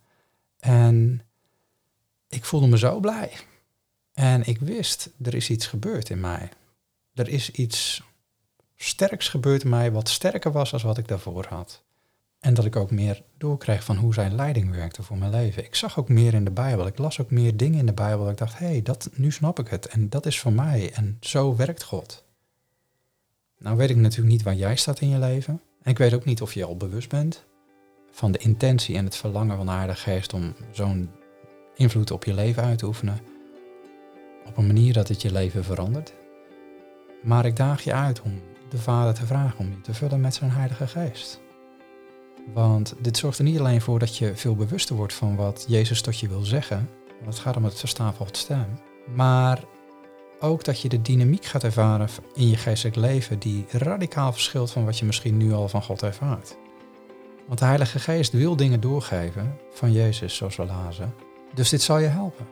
En 0.59 1.21
ik 2.29 2.45
voelde 2.45 2.67
me 2.67 2.77
zo 2.77 2.99
blij. 2.99 3.31
En 4.13 4.45
ik 4.45 4.59
wist, 4.59 5.09
er 5.21 5.33
is 5.33 5.49
iets 5.49 5.67
gebeurd 5.67 6.09
in 6.09 6.19
mij. 6.19 6.49
Er 7.13 7.29
is 7.29 7.51
iets 7.51 8.03
sterks 8.75 9.29
gebeurd 9.29 9.63
in 9.63 9.69
mij 9.69 9.91
wat 9.91 10.09
sterker 10.09 10.51
was 10.51 10.71
dan 10.71 10.81
wat 10.83 10.97
ik 10.97 11.07
daarvoor 11.07 11.45
had. 11.49 11.83
En 12.39 12.53
dat 12.53 12.65
ik 12.65 12.75
ook 12.75 12.91
meer 12.91 13.23
doorkreeg 13.37 13.83
van 13.83 13.95
hoe 13.95 14.13
zijn 14.13 14.35
leiding 14.35 14.71
werkte 14.71 15.03
voor 15.03 15.17
mijn 15.17 15.31
leven. 15.31 15.63
Ik 15.63 15.75
zag 15.75 15.99
ook 15.99 16.09
meer 16.09 16.33
in 16.33 16.43
de 16.43 16.51
Bijbel. 16.51 16.87
Ik 16.87 16.97
las 16.97 17.21
ook 17.21 17.31
meer 17.31 17.57
dingen 17.57 17.79
in 17.79 17.85
de 17.85 17.93
Bijbel. 17.93 18.29
Ik 18.29 18.37
dacht, 18.37 18.59
hé, 18.59 18.65
hey, 18.65 18.81
dat, 18.81 19.09
nu 19.13 19.31
snap 19.31 19.59
ik 19.59 19.67
het. 19.67 19.87
En 19.87 20.09
dat 20.09 20.25
is 20.25 20.39
voor 20.39 20.53
mij. 20.53 20.91
En 20.93 21.17
zo 21.21 21.55
werkt 21.55 21.83
God. 21.83 22.23
Nou 23.57 23.77
weet 23.77 23.89
ik 23.89 23.95
natuurlijk 23.95 24.31
niet 24.31 24.43
waar 24.43 24.55
jij 24.55 24.75
staat 24.75 24.99
in 24.99 25.09
je 25.09 25.19
leven. 25.19 25.61
En 25.81 25.91
ik 25.91 25.97
weet 25.97 26.13
ook 26.13 26.25
niet 26.25 26.41
of 26.41 26.53
je 26.53 26.65
al 26.65 26.77
bewust 26.77 27.09
bent 27.09 27.43
van 28.11 28.31
de 28.31 28.37
intentie 28.37 28.97
en 28.97 29.05
het 29.05 29.15
verlangen 29.15 29.57
van 29.57 29.65
de 29.65 29.71
Heilige 29.71 30.01
Geest 30.01 30.33
om 30.33 30.55
zo'n 30.71 31.09
invloed 31.75 32.11
op 32.11 32.23
je 32.23 32.33
leven 32.33 32.63
uit 32.63 32.77
te 32.77 32.85
oefenen. 32.85 33.32
Op 34.45 34.57
een 34.57 34.67
manier 34.67 34.93
dat 34.93 35.07
het 35.07 35.21
je 35.21 35.31
leven 35.31 35.63
verandert. 35.63 36.13
Maar 37.23 37.45
ik 37.45 37.55
daag 37.55 37.83
je 37.83 37.93
uit 37.93 38.21
om 38.21 38.41
de 38.69 38.77
Vader 38.77 39.13
te 39.13 39.25
vragen 39.25 39.59
om 39.59 39.69
je 39.69 39.81
te 39.81 39.93
vullen 39.93 40.21
met 40.21 40.33
zijn 40.33 40.51
Heilige 40.51 40.87
Geest. 40.87 41.41
Want 42.53 42.93
dit 42.99 43.17
zorgt 43.17 43.37
er 43.37 43.43
niet 43.43 43.59
alleen 43.59 43.81
voor 43.81 43.99
dat 43.99 44.17
je 44.17 44.35
veel 44.35 44.55
bewuster 44.55 44.95
wordt 44.95 45.13
van 45.13 45.35
wat 45.35 45.65
Jezus 45.67 46.01
tot 46.01 46.19
je 46.19 46.27
wil 46.27 46.43
zeggen. 46.43 46.89
Want 47.19 47.33
het 47.33 47.39
gaat 47.39 47.57
om 47.57 47.63
het 47.63 47.79
verstaan 47.79 48.13
van 48.13 48.25
het 48.25 48.37
stem. 48.37 48.79
Maar 49.15 49.59
ook 50.39 50.63
dat 50.63 50.81
je 50.81 50.89
de 50.89 51.01
dynamiek 51.01 51.45
gaat 51.45 51.63
ervaren 51.63 52.09
in 52.33 52.49
je 52.49 52.57
geestelijk 52.57 52.95
leven 52.95 53.39
die 53.39 53.65
radicaal 53.69 54.31
verschilt 54.31 54.71
van 54.71 54.85
wat 54.85 54.99
je 54.99 55.05
misschien 55.05 55.37
nu 55.37 55.53
al 55.53 55.69
van 55.69 55.83
God 55.83 56.03
ervaart. 56.03 56.57
Want 57.47 57.59
de 57.59 57.65
Heilige 57.65 57.99
Geest 57.99 58.31
wil 58.31 58.55
dingen 58.55 58.79
doorgeven 58.79 59.57
van 59.71 59.91
Jezus, 59.91 60.35
zoals 60.35 60.55
we 60.55 60.65
lazen. 60.65 61.13
Dus 61.53 61.69
dit 61.69 61.81
zal 61.81 61.97
je 61.97 62.07
helpen. 62.07 62.47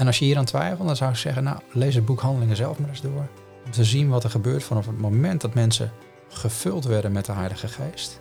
En 0.00 0.06
als 0.06 0.18
je 0.18 0.24
hier 0.24 0.38
aan 0.38 0.44
twijfelt, 0.44 0.86
dan 0.86 0.96
zou 0.96 1.10
ik 1.10 1.16
zeggen, 1.16 1.44
nou, 1.44 1.58
lees 1.72 1.94
het 1.94 2.04
boek 2.04 2.20
Handelingen 2.20 2.56
zelf 2.56 2.78
maar 2.78 2.88
eens 2.88 3.00
door. 3.00 3.28
Om 3.64 3.70
te 3.70 3.84
zien 3.84 4.08
wat 4.08 4.24
er 4.24 4.30
gebeurt 4.30 4.62
vanaf 4.62 4.86
het 4.86 4.98
moment 4.98 5.40
dat 5.40 5.54
mensen 5.54 5.92
gevuld 6.28 6.84
werden 6.84 7.12
met 7.12 7.24
de 7.24 7.32
Heilige 7.32 7.68
Geest. 7.68 8.20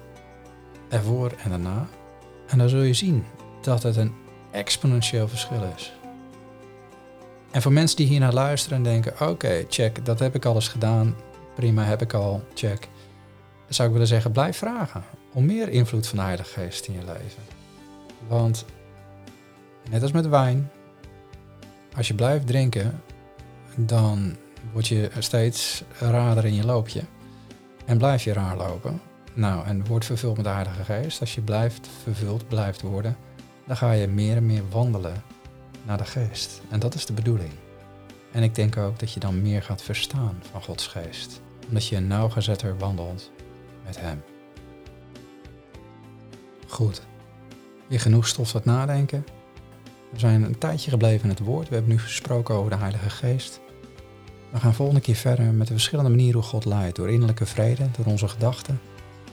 Ervoor 0.89 1.33
en 1.43 1.50
daarna. 1.50 1.88
En 2.48 2.57
dan 2.57 2.69
zul 2.69 2.81
je 2.81 2.93
zien 2.93 3.25
dat 3.62 3.83
het 3.83 3.95
een 3.95 4.13
exponentieel 4.51 5.27
verschil 5.27 5.74
is. 5.75 5.93
En 7.51 7.62
voor 7.62 7.71
mensen 7.71 7.98
die 7.98 8.07
hier 8.07 8.19
naar 8.19 8.33
luisteren 8.33 8.77
en 8.77 8.83
denken, 8.83 9.29
oké, 9.29 9.65
check, 9.69 10.05
dat 10.05 10.19
heb 10.19 10.36
ik 10.36 10.45
alles 10.45 10.67
gedaan. 10.67 11.15
Prima, 11.55 11.83
heb 11.83 12.01
ik 12.01 12.13
al, 12.13 12.43
check. 12.53 12.88
Zou 13.67 13.88
ik 13.88 13.93
willen 13.93 14.09
zeggen, 14.09 14.31
blijf 14.31 14.57
vragen 14.57 15.03
om 15.33 15.45
meer 15.45 15.69
invloed 15.69 16.07
van 16.07 16.17
de 16.17 16.24
Heilige 16.24 16.59
Geest 16.59 16.88
in 16.88 16.93
je 16.93 17.05
leven. 17.05 17.43
Want, 18.27 18.65
net 19.89 20.01
als 20.01 20.12
met 20.12 20.27
wijn, 20.27 20.71
als 21.99 22.07
je 22.07 22.13
blijft 22.13 22.47
drinken, 22.47 23.01
dan 23.75 24.35
word 24.71 24.88
je 24.88 25.09
steeds 25.19 25.83
raarder 25.99 26.45
in 26.45 26.53
je 26.53 26.65
loopje. 26.65 27.01
En 27.85 27.97
blijf 27.97 28.23
je 28.23 28.33
raar 28.33 28.57
lopen. 28.57 29.01
Nou, 29.33 29.65
en 29.65 29.85
word 29.85 30.05
vervuld 30.05 30.35
met 30.35 30.45
de 30.45 30.51
Heilige 30.51 30.83
Geest. 30.83 31.19
Als 31.19 31.35
je 31.35 31.41
blijft 31.41 31.88
vervuld 32.03 32.47
blijft 32.47 32.81
worden, 32.81 33.17
dan 33.67 33.77
ga 33.77 33.91
je 33.91 34.07
meer 34.07 34.35
en 34.35 34.45
meer 34.45 34.69
wandelen 34.69 35.23
naar 35.85 35.97
de 35.97 36.05
Geest. 36.05 36.62
En 36.69 36.79
dat 36.79 36.93
is 36.93 37.05
de 37.05 37.13
bedoeling. 37.13 37.51
En 38.31 38.43
ik 38.43 38.55
denk 38.55 38.77
ook 38.77 38.99
dat 38.99 39.13
je 39.13 39.19
dan 39.19 39.41
meer 39.41 39.63
gaat 39.63 39.81
verstaan 39.81 40.39
van 40.51 40.63
Gods 40.63 40.88
Geest. 40.88 41.41
Omdat 41.67 41.88
je 41.88 41.99
nauwgezetter 41.99 42.77
wandelt 42.77 43.31
met 43.85 43.99
Hem. 43.99 44.23
Goed. 46.67 47.01
Weer 47.88 47.99
genoeg 47.99 48.27
stof 48.27 48.51
tot 48.51 48.65
nadenken. 48.65 49.25
We 50.12 50.19
zijn 50.19 50.43
een 50.43 50.58
tijdje 50.58 50.89
gebleven 50.89 51.24
in 51.24 51.30
het 51.30 51.39
woord. 51.39 51.67
We 51.67 51.74
hebben 51.74 51.93
nu 51.93 52.00
gesproken 52.00 52.56
over 52.56 52.72
de 52.72 52.78
Heilige 52.78 53.10
Geest. 53.10 53.60
We 54.52 54.60
gaan 54.60 54.74
volgende 54.74 55.02
keer 55.02 55.15
verder 55.15 55.45
met 55.45 55.67
de 55.67 55.74
verschillende 55.74 56.10
manieren 56.10 56.39
hoe 56.39 56.50
God 56.50 56.65
leidt. 56.65 56.95
Door 56.95 57.10
innerlijke 57.10 57.45
vrede, 57.45 57.88
door 57.98 58.06
onze 58.06 58.28
gedachten. 58.28 58.80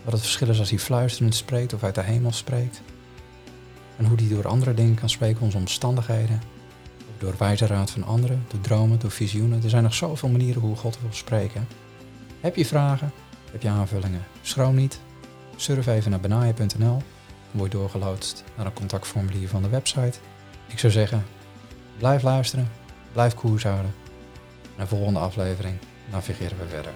Wat 0.05 0.13
het 0.13 0.23
verschil 0.23 0.49
is 0.49 0.59
als 0.59 0.71
hij 0.71 0.79
fluisterend 0.79 1.35
spreekt 1.35 1.73
of 1.73 1.83
uit 1.83 1.95
de 1.95 2.03
hemel 2.03 2.33
spreekt. 2.33 2.83
En 3.97 4.05
hoe 4.05 4.17
hij 4.17 4.29
door 4.29 4.49
andere 4.49 4.75
dingen 4.75 4.95
kan 4.95 5.11
spreken, 5.11 5.43
onze 5.43 5.57
omstandigheden. 5.57 6.41
Door 7.19 7.35
wijze 7.39 7.67
raad 7.67 7.91
van 7.91 8.05
anderen, 8.05 8.45
door 8.49 8.61
dromen, 8.61 8.99
door 8.99 9.11
visioenen. 9.11 9.63
Er 9.63 9.71
zijn 9.71 9.83
nog 9.83 9.95
zoveel 9.95 10.29
manieren 10.29 10.63
hoe 10.63 10.77
God 10.77 10.99
wil 11.01 11.13
spreken. 11.13 11.67
Heb 12.41 12.57
je 12.57 12.67
vragen? 12.67 13.13
Heb 13.53 13.63
je 13.63 13.69
aanvullingen? 13.69 14.25
Schroom 14.43 14.75
niet. 14.75 15.01
Surf 15.57 15.87
even 15.87 16.11
naar 16.11 16.21
benaje.nl. 16.21 16.77
Dan 16.77 17.03
word 17.53 17.73
je 17.73 17.79
doorgeloodst 17.79 18.45
naar 18.57 18.67
een 18.67 18.73
contactformulier 18.73 19.49
van 19.49 19.63
de 19.63 19.69
website. 19.69 20.19
Ik 20.67 20.79
zou 20.79 20.93
zeggen, 20.93 21.27
blijf 21.99 22.23
luisteren, 22.23 22.71
blijf 23.13 23.35
koers 23.35 23.63
houden. 23.63 23.95
En 24.77 24.83
de 24.83 24.87
volgende 24.87 25.19
aflevering 25.19 25.79
navigeren 26.11 26.59
we 26.59 26.67
verder. 26.69 26.93